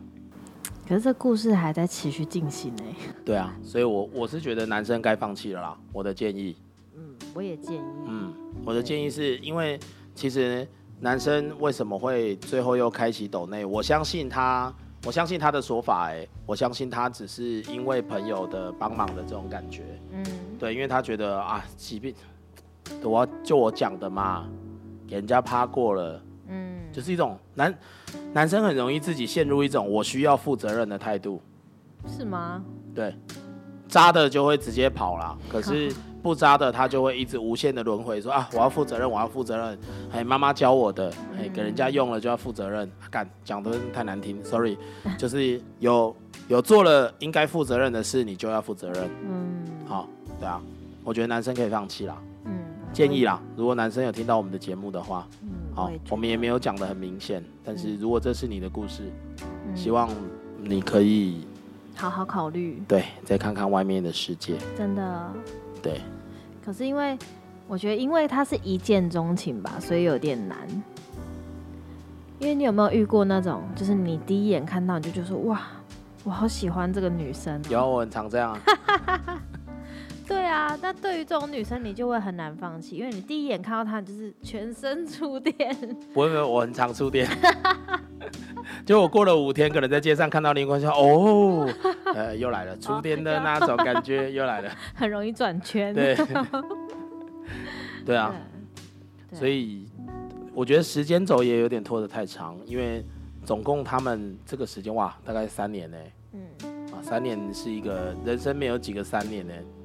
[0.88, 2.82] 可是这故事还在持续进行呢。
[3.24, 5.76] 对啊，所以我我是觉得男生该放弃了啦。
[5.92, 6.56] 我的建议，
[6.96, 7.82] 嗯，我也建议。
[8.06, 8.32] 嗯，
[8.64, 9.78] 我的建议是因为
[10.14, 10.66] 其实
[11.00, 13.64] 男生为什么会最后又开启抖内？
[13.64, 14.72] 我相信他，
[15.06, 19.82] 我相信他的说法、哎，我相信他只是因为朋友的帮忙的这种感觉。
[20.10, 20.24] 嗯，
[20.58, 22.12] 对，因为他觉得啊，即便
[23.02, 24.48] 我就我讲的嘛，
[25.06, 27.78] 给人家趴过了，嗯，就是一种男
[28.32, 31.40] 男生很容易自己陷入一种我需要负责任的态度。
[32.06, 32.62] 是吗？
[32.92, 33.14] 对，
[33.86, 35.92] 渣的就会直接跑啦，可是
[36.28, 39.78] 不扎的他就会一直无限的轮回，说啊，我要负责任，我要负责任。
[40.12, 42.86] 哎，妈妈教我的，哎，给人家用了就要负责任。
[43.00, 44.76] 啊干、讲的太难听，sorry，
[45.16, 46.14] 就是有
[46.48, 49.08] 有做了应该负责任的事，你就要负责任。
[49.24, 50.06] 嗯好，
[50.38, 50.60] 对啊，
[51.02, 52.14] 我觉得男生可以放弃啦，
[52.44, 52.58] 嗯，
[52.92, 59.10] 建议啦，如果男生有听到我们的节目的话，嗯，好我们也没有讲的很明显，但是如果这是你的故事，
[59.66, 60.10] 嗯希望
[60.60, 61.46] 你可以
[61.96, 65.32] 好好考虑，对再看看外面的世界，真的。
[65.82, 66.02] 对。
[66.64, 67.18] 可是因为
[67.66, 70.56] 我觉得，因为他是一见钟情吧，所以有点难。
[72.38, 75.60] 因为你有没有遇过那种，就是你第一眼看到你就觉得说哇，
[76.22, 77.90] 我好喜欢这个女生、有，哦。
[77.90, 78.60] 我很常这样啊。
[80.28, 85.74] 对啊，那对于这种女生，你就会很难放弃，因为你第一眼看到她，你就是全身触电。
[86.12, 87.26] 不会不会，我很常触电。
[88.84, 91.66] 就我过了五天，可能在街上看到林冠笑，哦，
[92.14, 94.70] 呃，又来了，触电的那种感觉又来了。
[94.94, 95.94] 很容易转圈。
[95.94, 96.14] 对，
[98.04, 98.34] 对啊，
[99.30, 99.86] 对所以
[100.52, 103.02] 我觉得时间轴也有点拖得太长，因为
[103.46, 105.96] 总共他们这个时间哇，大概三年呢。
[106.34, 106.46] 嗯
[106.92, 109.54] 啊，三年是一个人生没有几个三年呢。
[109.56, 109.77] 嗯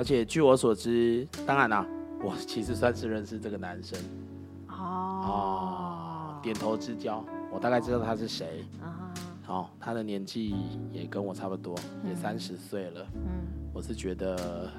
[0.00, 1.86] 而且据我所知，当然啦、
[2.22, 3.98] 我其实算是认识这个男生
[4.66, 7.22] 哦点头之交，
[7.52, 8.64] 我大概知道他是谁。
[8.80, 10.54] 啊好、他的年纪
[10.90, 13.06] 也跟我差不多，也嗯三十岁了。
[13.14, 14.70] 嗯，我是觉得，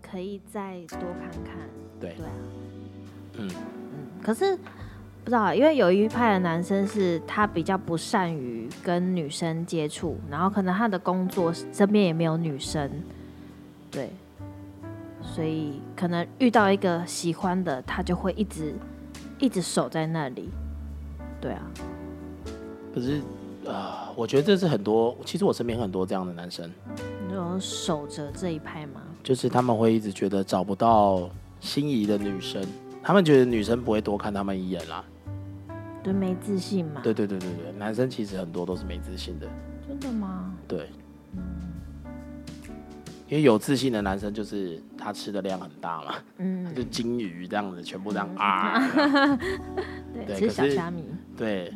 [0.00, 1.56] 可以再多看看。
[1.98, 2.30] 对对啊，
[3.38, 12.88] 嗯，嗯，可是不知道啊，因为有一派的男生是他比较不善于跟女生接触，然后可能他的工作身边也没有女生，
[13.90, 14.10] 对，
[15.22, 18.74] 所以可能遇到一个喜欢的，他就会一直
[19.38, 20.48] 一直守在那里。
[21.40, 21.62] 对啊，
[22.94, 23.18] 可是
[23.66, 26.70] 啊、呃我觉得这是很多，其实我身边很多这样的男生，
[27.26, 29.00] 你有守着这一派吗？
[29.22, 31.30] 就是他们会一直觉得找不到
[31.60, 32.62] 心仪的女生，
[33.02, 35.02] 他们觉得女生不会多看他们一眼啦。
[36.02, 37.00] 对，没自信嘛？
[37.02, 39.46] 对对对对对，男生其实很多都是没自信的。
[39.86, 40.52] 真的吗？
[40.68, 40.88] 对，
[43.30, 49.38] 因为有自信的男生就是他吃的量很大嘛，嗯，就金鱼这样子，全部这样嗯啊。
[50.26, 51.04] 对，是小虾米。
[51.36, 51.72] 对。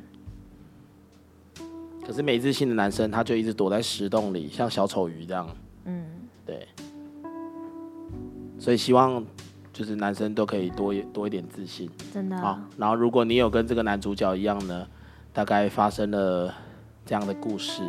[2.04, 5.48] 可是没自信的男生，他就一直躲在石洞里，像小丑鱼这样。
[5.84, 6.04] 嗯，
[6.44, 6.66] 对。
[8.58, 9.24] 所以希望
[9.72, 11.88] 就是男生都可以多一多一点自信。
[12.12, 14.84] 真的好，然后如果你有跟这个男主角一样呢，
[15.32, 16.52] 大概发生了
[17.06, 17.82] 这样的故事，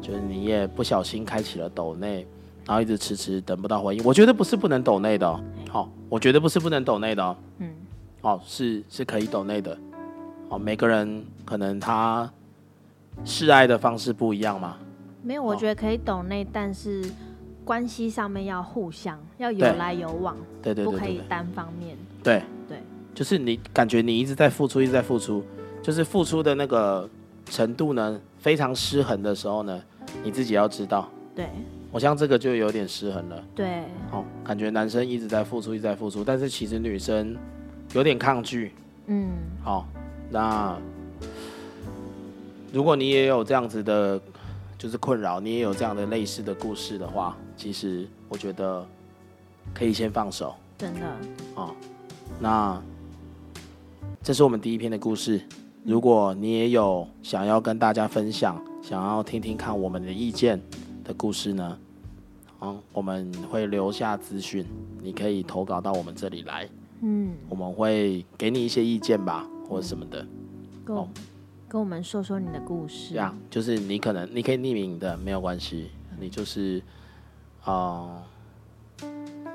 [0.00, 2.24] 就是你也不小心开启了斗内，
[2.66, 4.04] 然后一直迟迟等不到回应。
[4.04, 5.40] 我觉得不是不能抖内的、哦，
[5.70, 7.70] 好、我觉得不是不能抖内的、哦，嗯，
[8.22, 9.76] 哦，是是可以抖内的，
[10.48, 12.30] 哦，每个人可能他
[13.24, 14.76] 示爱的方式不一样嘛。
[15.22, 17.04] 没有，我哦觉得可以抖内，但是
[17.64, 21.96] 关系上面要互相，要有来有往，对对不对对对，可以单方面。
[22.22, 22.42] 对。
[22.68, 22.78] 对，
[23.14, 25.44] 就是你感觉你一直在付出，一直在付出，
[25.82, 27.08] 就是付出的那个
[27.46, 29.82] 程度呢非常失衡的时候呢，
[30.22, 31.08] 你自己要知道。
[31.40, 31.48] 对
[31.90, 33.44] 我像这个就有点失衡了。
[33.54, 37.34] 对，哦，感觉男生一直在付出，一直在付出，但是其实女生
[37.94, 38.72] 有点抗拒。
[39.06, 39.30] 嗯，
[39.64, 39.88] 好、
[40.30, 40.78] 那
[42.72, 44.20] 如果你也有这样子的，
[44.78, 48.86] 就是困扰，你也有这样的类似的故事的话，其实我觉得
[49.74, 51.00] 可以先放手真的，
[51.54, 51.74] 哦。
[52.38, 52.80] 那
[54.22, 55.40] 这是我们第一篇的故事。
[55.82, 60.60] 如果你也有想要跟大家分享，想要听听看我们的意见
[61.10, 61.78] 的故事呢，
[62.60, 64.64] 嗯，我们会留下资讯，
[65.02, 66.68] 你可以投稿到我们这里来，
[67.00, 70.24] 嗯，我们会给你一些意见吧，或者什么的。
[70.84, 71.08] 跟我、哦
[71.68, 73.14] 跟我们说说你的故事。
[73.14, 75.90] 这样，就是你可能你可以匿名的，没有关系，
[76.20, 76.82] 你就是，
[77.64, 78.22] 呃，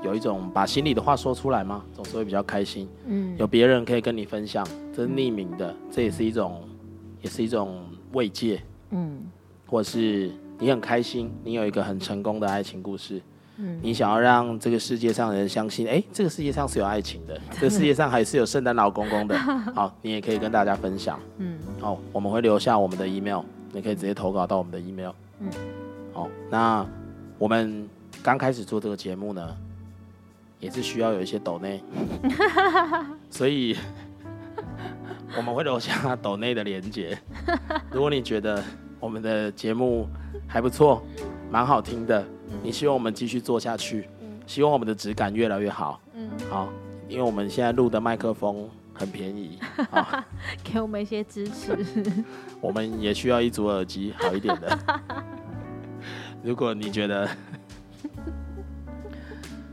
[0.02, 2.88] 有一种把心里的话说出来嘛，总是会比较开心。
[3.06, 6.64] 嗯，有别人可以跟你分享，这是匿名的，这也是一种，
[7.22, 7.82] 也是一种
[8.12, 9.24] 慰藉，嗯。
[9.68, 13.22] 或者是你很开心，你有一个很成功的爱情故事，
[13.58, 19.38] 嗯，你想要让这个世界上的人相信，哎、这个世界上是有爱情的， 这个世界上还是有圣诞老公公的。
[19.76, 21.20] 好，你也可以跟大家分享。
[21.38, 23.42] 嗯哦，我们会留下我们的 email，
[23.74, 25.12] 你可以直接投稿到我们的 email。
[25.40, 25.50] 嗯，
[26.14, 26.86] 好，那
[27.38, 27.88] 我们
[28.24, 29.56] 刚开始做这个节目呢，
[30.60, 31.84] 也是需要有一些抖内，
[33.30, 33.76] 所以
[35.38, 37.18] 我们会留下抖内的连接。
[37.92, 38.64] 如果你觉得
[39.06, 40.08] 我们的节目
[40.48, 41.00] 还不错，
[41.52, 42.26] 蛮好听的，
[42.64, 44.10] 你希望我们继续做下去，
[44.48, 46.02] 希望我们的质感越来越好。
[46.16, 46.70] 嗯，好，
[47.08, 49.60] 因为我们现在录的麦克风很便宜
[49.92, 50.26] 啊。
[50.66, 51.78] 给我们一些支持。
[52.60, 54.80] 我们也需要一组耳机好一点的。
[56.42, 57.30] 如果你觉得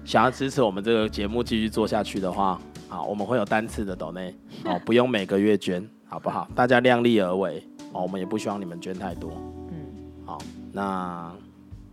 [0.04, 6.46] 想要支持我们这个节目继续做下去的话，好，我们会有单次的抖内，哦，不用每个月捐，好不好？
[6.54, 9.30] 大家量力而为，哦，我们也不希望你们捐太多。
[9.70, 9.76] 嗯
[10.24, 10.38] 好，
[10.72, 11.32] 那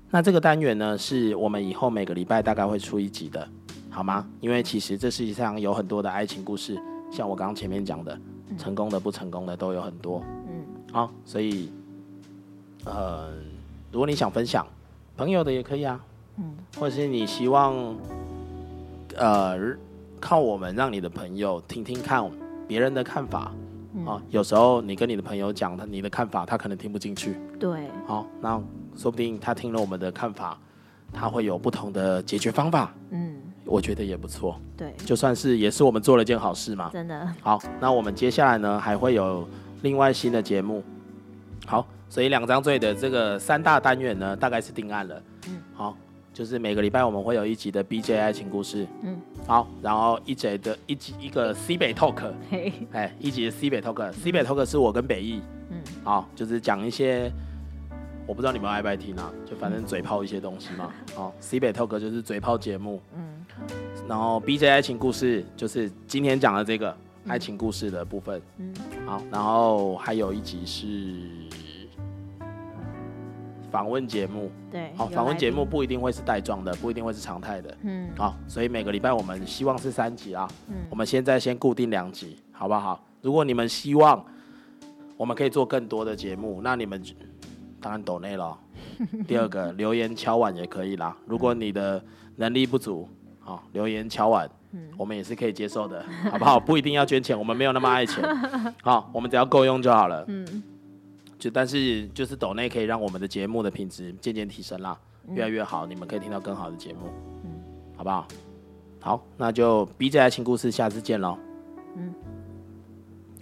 [0.10, 3.48] 那这个单元呢，是我们以后每个礼拜大概会出一集的，
[3.90, 4.28] 好吗？
[4.40, 6.80] 因为其实这世界上有很多的爱情故事，
[7.12, 8.20] 像我刚刚前面讲的，
[8.58, 10.24] 成功的、不成功的都有很多。
[10.48, 11.72] 嗯好，所以，
[12.86, 13.32] 呃，
[13.92, 14.66] 如果你想分享，
[15.16, 16.04] 朋友的也可以啊，
[16.38, 17.76] 嗯或者是你希望，
[19.16, 19.58] 呃，
[20.20, 22.24] 靠我们让你的朋友听听看
[22.68, 23.52] 别人的看法
[24.00, 24.22] 嗯，啊。
[24.30, 28.62] 有时候你跟你的朋友讲他你的看法，他可能听不进去，对，好，那
[28.96, 30.58] 说不定他听了我们的看法，
[31.14, 33.36] 他会有不同的解决方法，嗯
[33.66, 36.90] 我觉得也不错，对，就算是也是我们做了一件好事嘛。
[36.92, 39.48] 真的，好，那我们接下来呢还会有
[39.84, 40.84] 另外新的节目。
[41.68, 45.22] 好，所以两张罪的这个三大单元呢，大概是定案了。
[46.40, 48.88] 就是每个礼拜我们会有一集的 BJ 爱情故事。
[49.04, 57.30] 嗯，好，然后一集的一集一个 C 北 Talk，嘿，哎，一集的 C 北 Talk，C 北 Talk 是我跟北艺，嗯好，就是讲一些。
[58.26, 60.94] 我不知道你们爱不爱听啊，就反正嘴炮一些东西嘛。
[61.14, 63.46] 好，C 北 Talk 就是嘴炮节目，嗯
[64.08, 66.96] 然后 BJ 爱情故事就是今天讲的这个
[67.28, 68.42] 爱情故事的部分。
[68.60, 68.74] 嗯
[69.06, 70.86] 好，然后还有一集是
[73.70, 74.52] 访问节目。
[74.72, 77.78] 对，好，有访问节目不一定会是带状的，不一定会是常态的。
[77.84, 80.48] 嗯好，所以每个礼拜我们希望是三集啊。
[80.68, 83.04] 嗯我们现在先固定两集，好不好？
[83.22, 84.24] 如果你们希望
[85.18, 87.14] 我们可以做更多的节目，那你们就
[87.82, 88.58] 当然抖内了。
[89.28, 91.16] 第二个留言敲碗也可以啦。
[91.26, 92.02] 如果你的
[92.38, 93.08] 能力不足，
[93.40, 96.60] 好留言敲碗，嗯我们也是可以接受的，好不好？
[96.60, 98.24] 不一定要捐钱，我们没有那么爱钱，
[98.82, 100.24] 好，我们只要够用就好了。
[100.28, 100.64] 嗯
[101.40, 107.08] 就但是就是抖内可以让我们的节目的品质渐渐提升啦，嗯越来越好，你们可以听到更好的节目，
[107.46, 107.50] 嗯
[107.96, 108.28] 好不好？
[109.00, 111.38] 好，那就 BJ 爱情故事，下次见喽。
[111.96, 112.14] 嗯，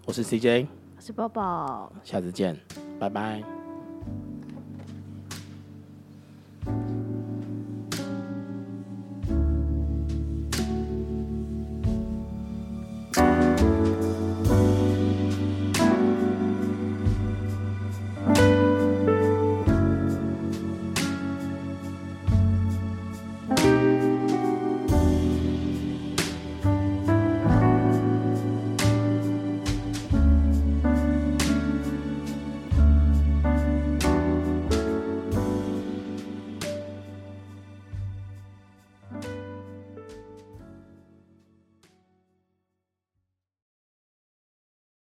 [0.06, 1.92] 我是 CJ，我是宝宝。
[2.04, 2.56] 下次见，
[3.00, 3.57] 拜拜。